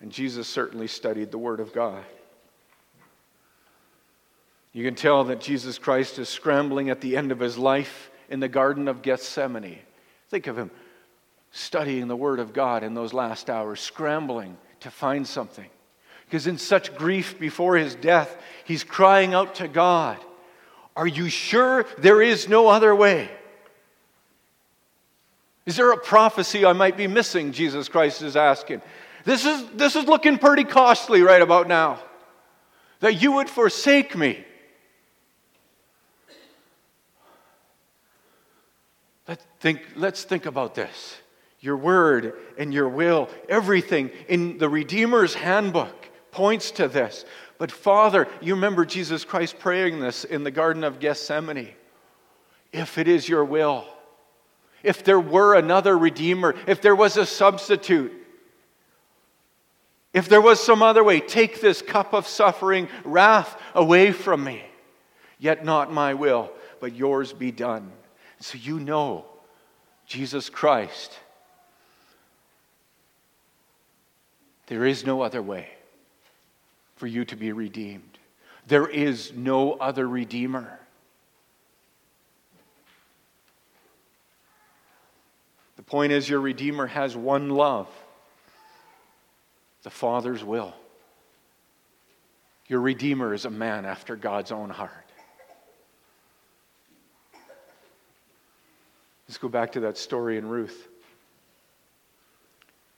And 0.00 0.12
Jesus 0.12 0.48
certainly 0.48 0.86
studied 0.86 1.30
the 1.30 1.38
Word 1.38 1.60
of 1.60 1.72
God. 1.72 2.04
You 4.72 4.84
can 4.84 4.94
tell 4.94 5.24
that 5.24 5.40
Jesus 5.40 5.78
Christ 5.78 6.18
is 6.18 6.28
scrambling 6.28 6.90
at 6.90 7.00
the 7.00 7.16
end 7.16 7.32
of 7.32 7.40
his 7.40 7.58
life 7.58 8.10
in 8.28 8.40
the 8.40 8.48
Garden 8.48 8.86
of 8.86 9.02
Gethsemane. 9.02 9.78
Think 10.28 10.46
of 10.46 10.56
him 10.56 10.70
studying 11.50 12.08
the 12.08 12.16
Word 12.16 12.38
of 12.38 12.52
God 12.52 12.82
in 12.84 12.94
those 12.94 13.12
last 13.12 13.50
hours, 13.50 13.80
scrambling 13.80 14.56
to 14.80 14.90
find 14.90 15.26
something. 15.26 15.68
Because 16.26 16.46
in 16.46 16.58
such 16.58 16.94
grief 16.94 17.38
before 17.38 17.76
his 17.76 17.94
death, 17.94 18.36
he's 18.64 18.84
crying 18.84 19.34
out 19.34 19.56
to 19.56 19.68
God, 19.68 20.18
Are 20.94 21.06
you 21.06 21.28
sure 21.28 21.86
there 21.96 22.20
is 22.20 22.48
no 22.48 22.68
other 22.68 22.94
way? 22.94 23.30
Is 25.64 25.76
there 25.76 25.90
a 25.92 25.98
prophecy 25.98 26.64
I 26.64 26.72
might 26.72 26.96
be 26.96 27.06
missing? 27.06 27.52
Jesus 27.52 27.88
Christ 27.88 28.22
is 28.22 28.36
asking. 28.36 28.82
This 29.28 29.44
is, 29.44 29.62
this 29.74 29.94
is 29.94 30.06
looking 30.06 30.38
pretty 30.38 30.64
costly 30.64 31.20
right 31.20 31.42
about 31.42 31.68
now. 31.68 31.98
That 33.00 33.20
you 33.20 33.32
would 33.32 33.50
forsake 33.50 34.16
me. 34.16 34.42
Let's 39.28 39.44
think, 39.60 39.82
let's 39.96 40.24
think 40.24 40.46
about 40.46 40.74
this. 40.74 41.18
Your 41.60 41.76
word 41.76 42.38
and 42.56 42.72
your 42.72 42.88
will, 42.88 43.28
everything 43.50 44.12
in 44.28 44.56
the 44.56 44.70
Redeemer's 44.70 45.34
handbook 45.34 46.08
points 46.30 46.70
to 46.70 46.88
this. 46.88 47.26
But 47.58 47.70
Father, 47.70 48.28
you 48.40 48.54
remember 48.54 48.86
Jesus 48.86 49.26
Christ 49.26 49.58
praying 49.58 50.00
this 50.00 50.24
in 50.24 50.42
the 50.42 50.50
Garden 50.50 50.84
of 50.84 51.00
Gethsemane. 51.00 51.74
If 52.72 52.96
it 52.96 53.06
is 53.06 53.28
your 53.28 53.44
will, 53.44 53.84
if 54.82 55.04
there 55.04 55.20
were 55.20 55.54
another 55.54 55.98
Redeemer, 55.98 56.54
if 56.66 56.80
there 56.80 56.96
was 56.96 57.18
a 57.18 57.26
substitute, 57.26 58.14
if 60.12 60.28
there 60.28 60.40
was 60.40 60.62
some 60.62 60.82
other 60.82 61.04
way, 61.04 61.20
take 61.20 61.60
this 61.60 61.82
cup 61.82 62.12
of 62.12 62.26
suffering, 62.26 62.88
wrath 63.04 63.60
away 63.74 64.12
from 64.12 64.42
me. 64.42 64.62
Yet 65.38 65.64
not 65.64 65.92
my 65.92 66.14
will, 66.14 66.50
but 66.80 66.94
yours 66.94 67.32
be 67.32 67.52
done. 67.52 67.92
So 68.40 68.58
you 68.58 68.80
know 68.80 69.24
Jesus 70.06 70.48
Christ. 70.48 71.18
There 74.66 74.84
is 74.84 75.06
no 75.06 75.22
other 75.22 75.42
way 75.42 75.68
for 76.96 77.06
you 77.06 77.24
to 77.26 77.36
be 77.36 77.52
redeemed. 77.52 78.18
There 78.66 78.86
is 78.86 79.32
no 79.34 79.72
other 79.74 80.06
Redeemer. 80.06 80.78
The 85.76 85.82
point 85.82 86.12
is, 86.12 86.28
your 86.28 86.40
Redeemer 86.40 86.86
has 86.86 87.16
one 87.16 87.48
love 87.50 87.88
the 89.82 89.90
Father's 89.90 90.44
will. 90.44 90.74
Your 92.66 92.80
Redeemer 92.80 93.32
is 93.32 93.44
a 93.44 93.50
man 93.50 93.84
after 93.84 94.16
God's 94.16 94.52
own 94.52 94.70
heart. 94.70 94.92
Let's 99.26 99.38
go 99.38 99.48
back 99.48 99.72
to 99.72 99.80
that 99.80 99.98
story 99.98 100.38
in 100.38 100.48
Ruth. 100.48 100.88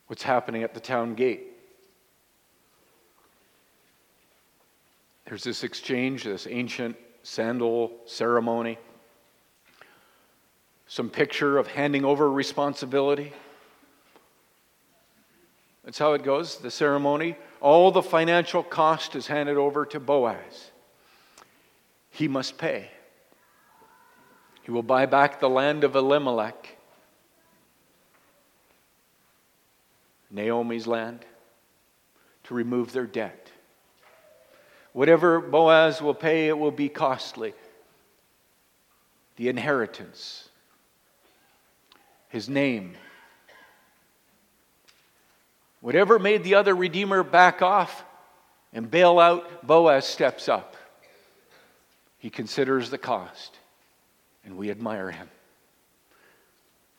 What's 0.07 0.23
happening 0.23 0.63
at 0.63 0.75
the 0.75 0.81
town 0.81 1.15
gate? 1.15 1.47
There's 5.27 5.45
this 5.45 5.63
exchange, 5.63 6.25
this 6.25 6.47
ancient 6.49 6.97
sandal 7.23 7.93
ceremony 8.07 8.79
some 10.91 11.09
picture 11.09 11.57
of 11.57 11.69
handing 11.69 12.05
over 12.05 12.29
responsibility. 12.29 13.33
That's 15.85 15.99
how 15.99 16.13
it 16.13 16.23
goes, 16.23 16.59
the 16.59 16.71
ceremony. 16.71 17.37
All 17.61 17.91
the 17.91 18.03
financial 18.03 18.63
cost 18.63 19.17
is 19.17 19.27
handed 19.27 19.57
over 19.57 19.87
to 19.87 20.01
Boaz. 20.01 20.71
He 22.11 22.29
must 22.29 22.59
pay. 22.59 22.91
He 24.63 24.71
will 24.71 24.83
buy 24.83 25.07
back 25.07 25.41
the 25.41 25.49
land 25.49 25.85
of 25.85 25.97
Elimelech, 25.97 26.77
Naomi's 30.31 30.87
land, 30.87 31.25
to 32.45 32.55
remove 32.55 32.93
their 32.93 33.07
debt. 33.07 33.51
Whatever 34.93 35.41
Boaz 35.41 36.03
will 36.03 36.15
pay, 36.15 36.49
it 36.49 36.59
will 36.59 36.71
be 36.71 36.89
costly. 36.89 37.55
The 39.37 39.49
inheritance 39.49 40.51
his 42.31 42.49
name. 42.49 42.95
Whatever 45.81 46.19
made 46.19 46.45
the 46.45 46.55
other 46.55 46.75
Redeemer 46.75 47.23
back 47.23 47.63
off 47.63 48.05
and 48.73 48.91
bail 48.91 49.19
out, 49.19 49.67
Boaz 49.67 50.05
steps 50.05 50.49
up. 50.49 50.77
He 52.19 52.29
considers 52.29 52.91
the 52.91 52.99
cost, 52.99 53.59
and 54.45 54.57
we 54.57 54.71
admire 54.71 55.11
him. 55.11 55.29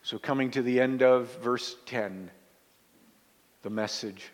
So, 0.04 0.18
coming 0.18 0.50
to 0.52 0.64
the 0.64 0.82
end 0.82 1.04
of 1.04 1.38
verse 1.44 1.76
10, 1.86 2.32
the 3.62 3.70
message 3.70 4.32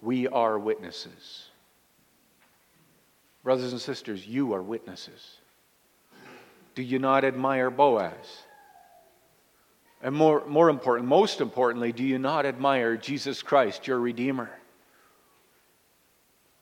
we 0.00 0.28
are 0.28 0.58
witnesses. 0.58 1.48
Brothers 3.42 3.72
and 3.72 3.80
sisters, 3.80 4.24
you 4.24 4.52
are 4.52 4.62
witnesses. 4.62 5.38
Do 6.76 6.82
you 6.82 7.00
not 7.00 7.24
admire 7.24 7.70
Boaz? 7.70 8.44
And 10.02 10.16
more, 10.16 10.44
more 10.46 10.68
important, 10.68 11.08
most 11.08 11.40
importantly, 11.40 11.92
do 11.92 12.02
you 12.02 12.18
not 12.18 12.44
admire 12.44 12.96
Jesus 12.96 13.40
Christ, 13.40 13.86
your 13.86 14.00
Redeemer? 14.00 14.50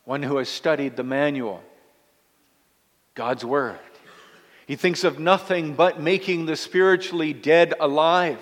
One 0.05 0.23
who 0.23 0.37
has 0.37 0.49
studied 0.49 0.95
the 0.95 1.05
manual, 1.05 1.63
God's 3.15 3.45
Word. 3.45 3.79
He 4.67 4.77
thinks 4.77 5.05
of 5.05 5.19
nothing 5.19 5.75
but 5.75 6.01
making 6.01 6.47
the 6.47 6.55
spiritually 6.55 7.33
dead 7.33 7.73
alive, 7.81 8.39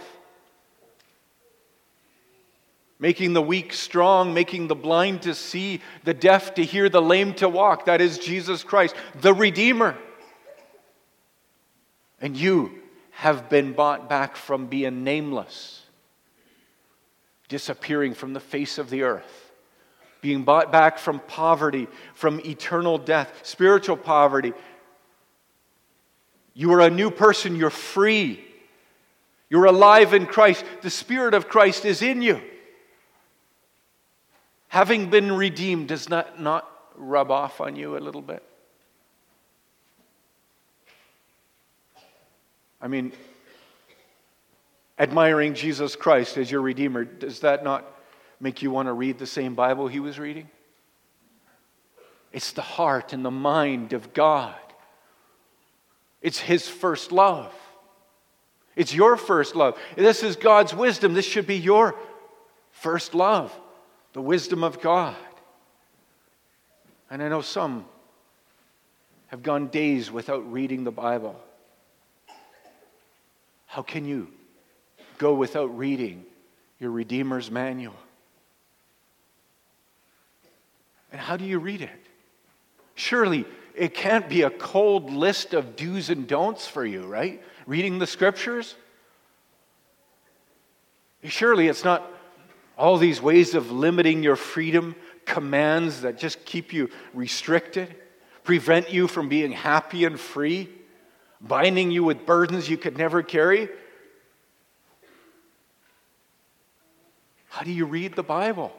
making 2.99 3.35
the 3.35 3.43
weak 3.43 3.73
strong, 3.73 4.35
making 4.35 4.67
the 4.67 4.75
blind 4.75 5.23
to 5.23 5.35
see, 5.35 5.81
the 6.03 6.13
deaf 6.13 6.55
to 6.55 6.65
hear, 6.65 6.89
the 6.89 7.01
lame 7.01 7.35
to 7.35 7.49
walk. 7.49 7.85
That 7.85 8.01
is 8.01 8.19
Jesus 8.19 8.65
Christ, 8.65 8.97
the 9.21 9.33
Redeemer. 9.33 9.97
And 12.21 12.37
you, 12.37 12.73
have 13.19 13.49
been 13.49 13.73
bought 13.73 14.09
back 14.09 14.37
from 14.37 14.69
being 14.69 15.03
nameless, 15.03 15.83
disappearing 17.49 18.15
from 18.15 18.33
the 18.33 18.39
face 18.39 18.79
of 18.79 18.91
the 18.91 19.03
earth, 19.03 19.51
being 20.21 20.45
bought 20.45 20.71
back 20.71 21.01
from 21.01 21.19
poverty, 21.27 21.89
from 22.15 22.41
eternal 22.43 22.97
death, 22.97 23.41
spiritual 23.43 23.97
poverty. 23.97 24.53
You 26.55 26.73
are 26.75 26.81
a 26.81 26.91
new 26.91 27.11
person, 27.11 27.57
you're 27.57 27.71
free. 27.71 28.45
You're 29.51 29.65
alive 29.65 30.15
in 30.15 30.27
Christ. 30.27 30.65
The 30.83 30.91
Spirit 30.91 31.35
of 31.35 31.49
Christ 31.49 31.85
is 31.85 32.03
in 32.03 32.23
you. 32.23 32.41
Having 34.69 35.11
been 35.11 35.33
redeemed, 35.33 35.89
does 35.89 36.07
that 36.07 36.41
not 36.41 36.71
rub 36.95 37.33
off 37.33 37.61
on 37.61 37.75
you 37.75 37.97
a 37.97 37.99
little 37.99 38.23
bit? 38.23 38.45
I 42.81 42.89
mean, 42.89 43.13
admiring 44.99 45.55
Jesus 45.55 45.97
Christ 45.97 46.37
as 46.37 46.51
your 46.51 46.61
Redeemer, 46.61 47.05
does 47.05 47.41
that 47.41 47.65
not 47.65 47.85
make 48.41 48.63
you 48.63 48.71
want 48.71 48.87
to 48.87 48.93
read 48.93 49.19
the 49.19 49.27
same 49.27 49.55
Bible 49.55 49.89
he 49.89 50.01
was 50.01 50.19
reading? 50.19 50.49
It's 52.33 52.53
the 52.53 52.63
heart 52.63 53.13
and 53.13 53.25
the 53.25 53.31
mind 53.31 53.93
of 53.93 54.13
God. 54.13 54.55
It's 56.21 56.39
His 56.39 56.69
first 56.69 57.13
love. 57.13 57.53
It's 58.77 58.95
your 58.95 59.17
first 59.17 59.57
love. 59.57 59.77
This 59.97 60.23
is 60.23 60.37
God's 60.37 60.75
wisdom. 60.75 61.15
This 61.15 61.25
should 61.25 61.47
be 61.47 61.57
your 61.57 61.97
first 62.71 63.15
love, 63.15 63.53
the 64.13 64.23
wisdom 64.23 64.63
of 64.63 64.81
God. 64.81 65.17
And 67.11 67.23
I 67.23 67.29
know 67.29 67.41
some 67.41 67.87
have 69.29 69.43
gone 69.43 69.69
days 69.69 70.11
without 70.11 70.51
reading 70.53 70.85
the 70.85 70.93
Bible. 70.93 71.41
How 73.69 73.83
can 73.83 74.07
you 74.07 74.29
go 75.19 75.35
without 75.35 75.77
reading 75.77 76.25
your 76.81 76.91
Redeemer's 76.91 77.51
manual? 77.51 77.95
And 81.13 81.21
how 81.21 81.37
do 81.37 81.45
you 81.45 81.59
read 81.59 81.83
it? 81.83 82.07
Surely 82.95 83.45
it 83.75 83.93
can't 83.95 84.27
be 84.27 84.43
a 84.43 84.51
cold 84.51 85.13
list 85.13 85.53
of 85.53 85.77
do's 85.77 86.09
and 86.09 86.27
don'ts 86.27 86.67
for 86.67 86.85
you, 86.85 87.05
right? 87.05 87.43
Reading 87.67 87.99
the 87.99 88.07
scriptures? 88.07 88.75
Surely 91.25 91.69
it's 91.69 91.85
not 91.85 92.11
all 92.79 92.97
these 92.97 93.21
ways 93.21 93.55
of 93.55 93.71
limiting 93.71 94.23
your 94.23 94.37
freedom, 94.37 94.97
commands 95.27 96.01
that 96.01 96.17
just 96.17 96.43
keep 96.47 96.73
you 96.73 96.89
restricted, 97.13 97.95
prevent 98.45 98.91
you 98.91 99.07
from 99.07 99.29
being 99.29 99.53
happy 99.53 100.07
and 100.07 100.19
free 100.19 100.71
binding 101.41 101.91
you 101.91 102.05
with 102.05 102.27
burdens 102.27 102.69
you 102.69 102.77
could 102.77 102.99
never 102.99 103.23
carry? 103.23 103.69
How 107.49 107.63
do 107.65 107.73
you 107.73 107.87
read 107.87 108.15
the 108.15 108.23
Bible? 108.23 108.73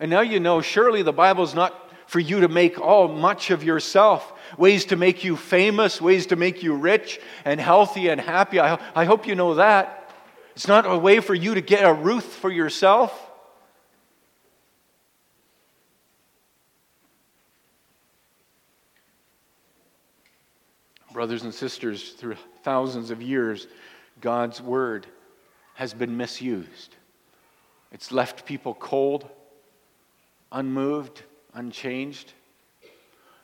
And 0.00 0.10
now 0.10 0.20
you 0.20 0.40
know 0.40 0.60
surely 0.60 1.02
the 1.02 1.12
Bible's 1.12 1.54
not 1.54 1.74
for 2.06 2.20
you 2.20 2.40
to 2.40 2.48
make 2.48 2.80
all 2.80 3.06
much 3.06 3.50
of 3.50 3.62
yourself, 3.62 4.32
ways 4.56 4.86
to 4.86 4.96
make 4.96 5.24
you 5.24 5.36
famous, 5.36 6.00
ways 6.00 6.26
to 6.26 6.36
make 6.36 6.62
you 6.62 6.74
rich 6.74 7.20
and 7.44 7.60
healthy 7.60 8.08
and 8.08 8.18
happy. 8.18 8.58
I, 8.58 8.78
I 8.94 9.04
hope 9.04 9.26
you 9.26 9.34
know 9.34 9.56
that. 9.56 10.10
It's 10.56 10.66
not 10.66 10.90
a 10.90 10.96
way 10.96 11.20
for 11.20 11.34
you 11.34 11.54
to 11.54 11.60
get 11.60 11.84
a 11.84 11.92
Ruth 11.92 12.24
for 12.24 12.50
yourself. 12.50 13.27
Brothers 21.18 21.42
and 21.42 21.52
sisters, 21.52 22.12
through 22.12 22.36
thousands 22.62 23.10
of 23.10 23.20
years, 23.20 23.66
God's 24.20 24.62
word 24.62 25.04
has 25.74 25.92
been 25.92 26.16
misused. 26.16 26.94
It's 27.90 28.12
left 28.12 28.46
people 28.46 28.74
cold, 28.74 29.28
unmoved, 30.52 31.24
unchanged. 31.54 32.34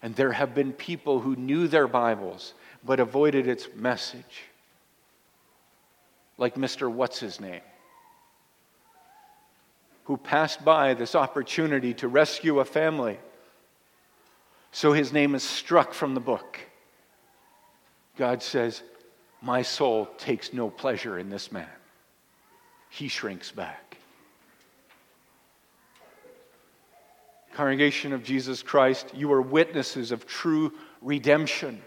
And 0.03 0.15
there 0.15 0.31
have 0.31 0.55
been 0.55 0.73
people 0.73 1.19
who 1.19 1.35
knew 1.35 1.67
their 1.67 1.89
Bibles 1.89 2.55
but 2.85 3.01
avoided 3.01 3.49
its 3.49 3.67
message. 3.75 4.45
Like 6.39 6.55
Mr. 6.55 6.89
What's 6.89 7.19
His 7.19 7.41
Name, 7.41 7.63
who 10.05 10.17
passed 10.17 10.65
by 10.65 10.95
this 10.95 11.17
opportunity 11.17 11.93
to 11.95 12.07
rescue 12.07 12.61
a 12.61 12.65
family. 12.65 13.19
So 14.71 14.93
his 14.93 15.13
name 15.13 15.35
is 15.35 15.43
struck 15.43 15.93
from 15.93 16.15
the 16.15 16.21
book. 16.21 16.61
God 18.16 18.42
says, 18.42 18.83
My 19.42 19.62
soul 19.62 20.07
takes 20.18 20.53
no 20.53 20.70
pleasure 20.70 21.18
in 21.18 21.31
this 21.31 21.50
man. 21.50 21.68
He 22.90 23.09
shrinks 23.09 23.50
back. 23.50 23.96
Congregation 27.55 28.12
of 28.12 28.24
Jesus 28.24 28.62
Christ, 28.62 29.12
you 29.14 29.33
are 29.33 29.40
witnesses 29.40 30.11
of 30.11 30.27
true 30.27 30.72
redemption. 31.00 31.81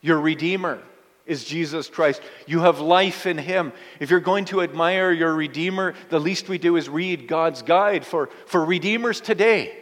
Your 0.00 0.20
Redeemer 0.20 0.82
is 1.26 1.44
Jesus 1.44 1.88
Christ. 1.88 2.22
You 2.46 2.60
have 2.60 2.80
life 2.80 3.26
in 3.26 3.36
Him. 3.36 3.72
If 4.00 4.10
you're 4.10 4.20
going 4.20 4.46
to 4.46 4.62
admire 4.62 5.12
your 5.12 5.34
Redeemer, 5.34 5.94
the 6.08 6.18
least 6.18 6.48
we 6.48 6.58
do 6.58 6.76
is 6.76 6.88
read 6.88 7.28
God's 7.28 7.62
guide 7.62 8.06
for, 8.06 8.30
for 8.46 8.64
Redeemers 8.64 9.20
today. 9.20 9.76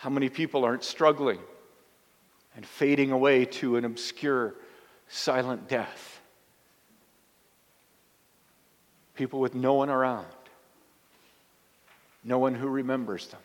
How 0.00 0.08
many 0.08 0.30
people 0.30 0.64
aren't 0.64 0.82
struggling 0.82 1.40
and 2.56 2.64
fading 2.64 3.12
away 3.12 3.44
to 3.44 3.76
an 3.76 3.84
obscure, 3.84 4.54
silent 5.08 5.68
death? 5.68 6.22
People 9.14 9.40
with 9.40 9.54
no 9.54 9.74
one 9.74 9.90
around, 9.90 10.24
no 12.24 12.38
one 12.38 12.54
who 12.54 12.66
remembers 12.66 13.26
them. 13.26 13.42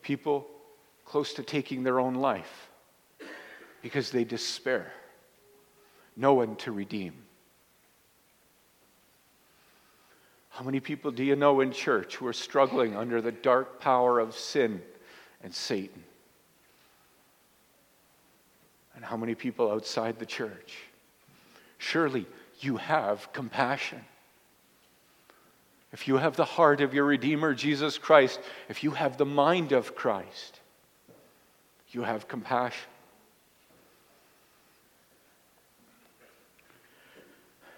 People 0.00 0.46
close 1.04 1.34
to 1.34 1.42
taking 1.42 1.82
their 1.82 2.00
own 2.00 2.14
life 2.14 2.70
because 3.82 4.10
they 4.10 4.24
despair. 4.24 4.94
No 6.16 6.32
one 6.32 6.56
to 6.56 6.72
redeem. 6.72 7.25
How 10.56 10.64
many 10.64 10.80
people 10.80 11.10
do 11.10 11.22
you 11.22 11.36
know 11.36 11.60
in 11.60 11.70
church 11.70 12.16
who 12.16 12.26
are 12.26 12.32
struggling 12.32 12.96
under 12.96 13.20
the 13.20 13.30
dark 13.30 13.78
power 13.78 14.18
of 14.18 14.34
sin 14.34 14.80
and 15.42 15.54
Satan? 15.54 16.02
And 18.94 19.04
how 19.04 19.18
many 19.18 19.34
people 19.34 19.70
outside 19.70 20.18
the 20.18 20.24
church? 20.24 20.78
Surely 21.76 22.24
you 22.60 22.78
have 22.78 23.30
compassion. 23.34 24.00
If 25.92 26.08
you 26.08 26.16
have 26.16 26.36
the 26.36 26.46
heart 26.46 26.80
of 26.80 26.94
your 26.94 27.04
Redeemer, 27.04 27.52
Jesus 27.52 27.98
Christ, 27.98 28.40
if 28.70 28.82
you 28.82 28.92
have 28.92 29.18
the 29.18 29.26
mind 29.26 29.72
of 29.72 29.94
Christ, 29.94 30.60
you 31.90 32.02
have 32.02 32.28
compassion. 32.28 32.88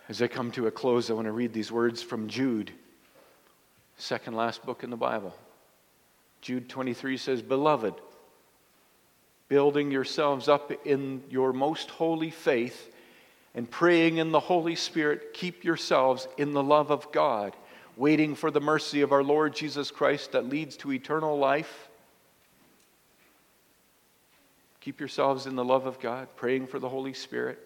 As 0.08 0.22
I 0.22 0.26
come 0.26 0.50
to 0.52 0.66
a 0.66 0.70
close, 0.70 1.10
I 1.10 1.12
want 1.12 1.26
to 1.26 1.32
read 1.32 1.52
these 1.52 1.70
words 1.70 2.02
from 2.02 2.28
Jude, 2.28 2.72
second 3.98 4.34
last 4.34 4.64
book 4.64 4.82
in 4.82 4.88
the 4.88 4.96
Bible. 4.96 5.34
Jude 6.40 6.68
23 6.68 7.18
says, 7.18 7.42
Beloved, 7.42 7.94
building 9.48 9.90
yourselves 9.90 10.48
up 10.48 10.72
in 10.86 11.22
your 11.28 11.52
most 11.52 11.90
holy 11.90 12.30
faith 12.30 12.90
and 13.54 13.70
praying 13.70 14.16
in 14.16 14.30
the 14.30 14.40
Holy 14.40 14.76
Spirit, 14.76 15.34
keep 15.34 15.62
yourselves 15.62 16.26
in 16.38 16.52
the 16.52 16.62
love 16.62 16.90
of 16.90 17.12
God, 17.12 17.54
waiting 17.96 18.34
for 18.34 18.50
the 18.50 18.60
mercy 18.60 19.02
of 19.02 19.12
our 19.12 19.24
Lord 19.24 19.54
Jesus 19.54 19.90
Christ 19.90 20.32
that 20.32 20.48
leads 20.48 20.76
to 20.78 20.92
eternal 20.92 21.36
life. 21.38 21.88
Keep 24.80 25.00
yourselves 25.00 25.46
in 25.46 25.54
the 25.54 25.64
love 25.64 25.84
of 25.84 26.00
God, 26.00 26.28
praying 26.34 26.66
for 26.66 26.78
the 26.78 26.88
Holy 26.88 27.12
Spirit. 27.12 27.58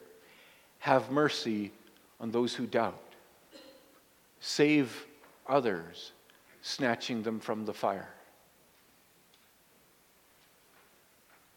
Have 0.81 1.13
mercy 1.13 1.71
on 2.23 2.31
those 2.31 2.55
who 2.55 2.67
doubt. 2.67 2.99
Save 4.41 5.07
others, 5.47 6.13
snatching 6.63 7.23
them 7.23 7.41
from 7.41 7.67
the 7.67 7.75
fire. 7.75 8.09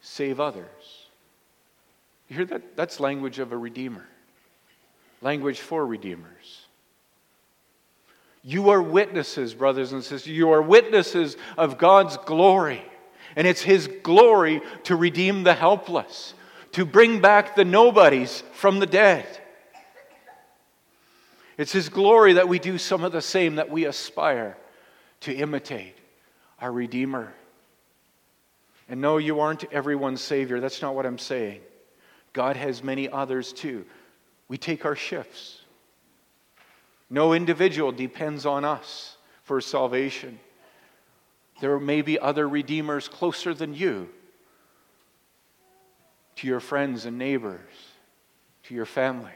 Save 0.01 0.39
others. 0.39 1.07
You 2.27 2.37
hear 2.37 2.45
that? 2.45 2.75
That's 2.75 2.99
language 2.99 3.39
of 3.39 3.51
a 3.51 3.57
redeemer, 3.57 4.05
language 5.21 5.59
for 5.59 5.85
redeemers. 5.85 6.65
You 8.43 8.69
are 8.69 8.81
witnesses, 8.81 9.55
brothers 9.55 9.91
and 9.91 10.03
sisters. 10.03 10.27
You 10.27 10.51
are 10.51 10.61
witnesses 10.61 11.37
of 11.57 11.77
God's 11.77 12.17
glory. 12.17 12.83
And 13.35 13.47
it's 13.47 13.61
His 13.61 13.87
glory 14.03 14.61
to 14.83 14.95
redeem 14.95 15.43
the 15.43 15.55
helpless, 15.55 16.35
to 16.73 16.85
bring 16.85 17.21
back 17.21 17.55
the 17.55 17.65
nobodies 17.65 18.43
from 18.53 18.79
the 18.79 18.85
dead. 18.85 19.25
It's 21.57 21.71
His 21.71 21.89
glory 21.89 22.33
that 22.33 22.49
we 22.49 22.59
do 22.59 22.77
some 22.77 23.03
of 23.03 23.11
the 23.11 23.21
same 23.21 23.55
that 23.55 23.69
we 23.69 23.85
aspire 23.85 24.57
to 25.21 25.33
imitate 25.33 25.95
our 26.59 26.71
Redeemer. 26.71 27.33
And 28.89 29.01
no, 29.01 29.17
you 29.17 29.39
aren't 29.39 29.63
everyone's 29.71 30.21
Savior. 30.21 30.59
That's 30.59 30.81
not 30.81 30.95
what 30.95 31.05
I'm 31.05 31.17
saying. 31.17 31.61
God 32.33 32.57
has 32.57 32.83
many 32.83 33.09
others 33.09 33.53
too. 33.53 33.85
We 34.47 34.57
take 34.57 34.85
our 34.85 34.95
shifts. 34.95 35.61
No 37.09 37.33
individual 37.33 37.91
depends 37.91 38.45
on 38.45 38.65
us 38.65 39.15
for 39.43 39.61
salvation. 39.61 40.39
There 41.61 41.79
may 41.79 42.01
be 42.01 42.19
other 42.19 42.47
Redeemers 42.47 43.07
closer 43.07 43.53
than 43.53 43.73
you 43.73 44.09
to 46.35 46.47
your 46.47 46.59
friends 46.59 47.05
and 47.05 47.17
neighbors, 47.17 47.61
to 48.63 48.75
your 48.75 48.85
family 48.85 49.31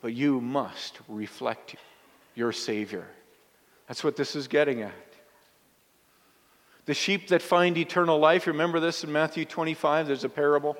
but 0.00 0.14
you 0.14 0.40
must 0.40 0.98
reflect 1.08 1.76
your 2.34 2.52
Savior. 2.52 3.06
That's 3.86 4.04
what 4.04 4.16
this 4.16 4.36
is 4.36 4.48
getting 4.48 4.82
at. 4.82 4.92
The 6.86 6.94
sheep 6.94 7.28
that 7.28 7.42
find 7.42 7.76
eternal 7.76 8.18
life, 8.18 8.46
remember 8.46 8.80
this 8.80 9.04
in 9.04 9.12
Matthew 9.12 9.44
25? 9.44 10.06
There's 10.06 10.24
a 10.24 10.28
parable. 10.28 10.76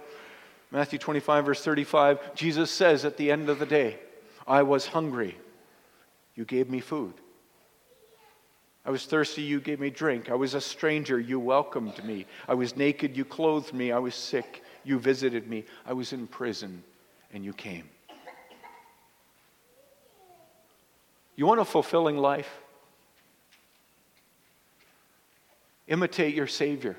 Matthew 0.70 0.98
25, 0.98 1.46
verse 1.46 1.62
35. 1.62 2.34
Jesus 2.34 2.70
says 2.70 3.04
at 3.04 3.16
the 3.16 3.30
end 3.30 3.48
of 3.48 3.58
the 3.58 3.66
day, 3.66 3.98
I 4.46 4.62
was 4.62 4.86
hungry. 4.86 5.36
You 6.34 6.44
gave 6.44 6.70
me 6.70 6.80
food. 6.80 7.14
I 8.86 8.90
was 8.90 9.04
thirsty, 9.04 9.42
you 9.42 9.60
gave 9.60 9.80
me 9.80 9.90
drink. 9.90 10.30
I 10.30 10.34
was 10.34 10.54
a 10.54 10.62
stranger, 10.62 11.20
you 11.20 11.38
welcomed 11.38 12.02
me. 12.04 12.24
I 12.46 12.54
was 12.54 12.74
naked, 12.74 13.16
you 13.16 13.24
clothed 13.26 13.74
me. 13.74 13.92
I 13.92 13.98
was 13.98 14.14
sick, 14.14 14.62
you 14.82 14.98
visited 14.98 15.46
me. 15.46 15.64
I 15.84 15.92
was 15.92 16.14
in 16.14 16.26
prison, 16.26 16.82
and 17.34 17.44
you 17.44 17.52
came. 17.52 17.90
You 21.38 21.46
want 21.46 21.60
a 21.60 21.64
fulfilling 21.64 22.18
life? 22.18 22.50
Imitate 25.86 26.34
your 26.34 26.48
Savior. 26.48 26.96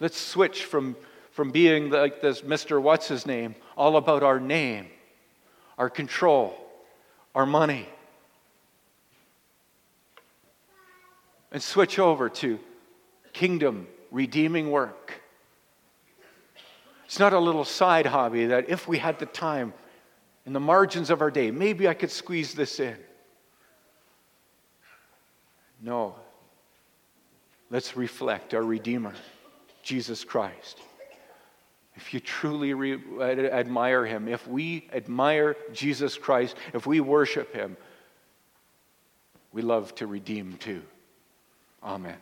Let's 0.00 0.18
switch 0.18 0.64
from, 0.64 0.96
from 1.30 1.50
being 1.50 1.90
like 1.90 2.22
this 2.22 2.40
Mr. 2.40 2.80
What's 2.80 3.06
His 3.06 3.26
Name, 3.26 3.54
all 3.76 3.98
about 3.98 4.22
our 4.22 4.40
name, 4.40 4.86
our 5.76 5.90
control, 5.90 6.56
our 7.34 7.44
money, 7.44 7.86
and 11.52 11.62
switch 11.62 11.98
over 11.98 12.30
to 12.30 12.58
kingdom 13.34 13.88
redeeming 14.10 14.70
work. 14.70 15.20
It's 17.04 17.18
not 17.18 17.34
a 17.34 17.38
little 17.38 17.66
side 17.66 18.06
hobby 18.06 18.46
that 18.46 18.70
if 18.70 18.88
we 18.88 18.96
had 18.96 19.18
the 19.18 19.26
time, 19.26 19.74
in 20.46 20.52
the 20.52 20.60
margins 20.60 21.10
of 21.10 21.20
our 21.22 21.30
day. 21.30 21.50
Maybe 21.50 21.88
I 21.88 21.94
could 21.94 22.10
squeeze 22.10 22.54
this 22.54 22.80
in. 22.80 22.96
No. 25.80 26.14
Let's 27.70 27.96
reflect 27.96 28.54
our 28.54 28.62
Redeemer, 28.62 29.14
Jesus 29.82 30.24
Christ. 30.24 30.80
if 31.96 32.12
you 32.12 32.20
truly 32.20 32.74
re- 32.74 33.00
admire 33.20 34.04
him, 34.04 34.28
if 34.28 34.46
we 34.46 34.88
admire 34.92 35.56
Jesus 35.72 36.16
Christ, 36.16 36.56
if 36.72 36.86
we 36.86 37.00
worship 37.00 37.54
him, 37.54 37.76
we 39.52 39.62
love 39.62 39.94
to 39.96 40.06
redeem 40.06 40.56
too. 40.58 40.82
Amen. 41.82 42.16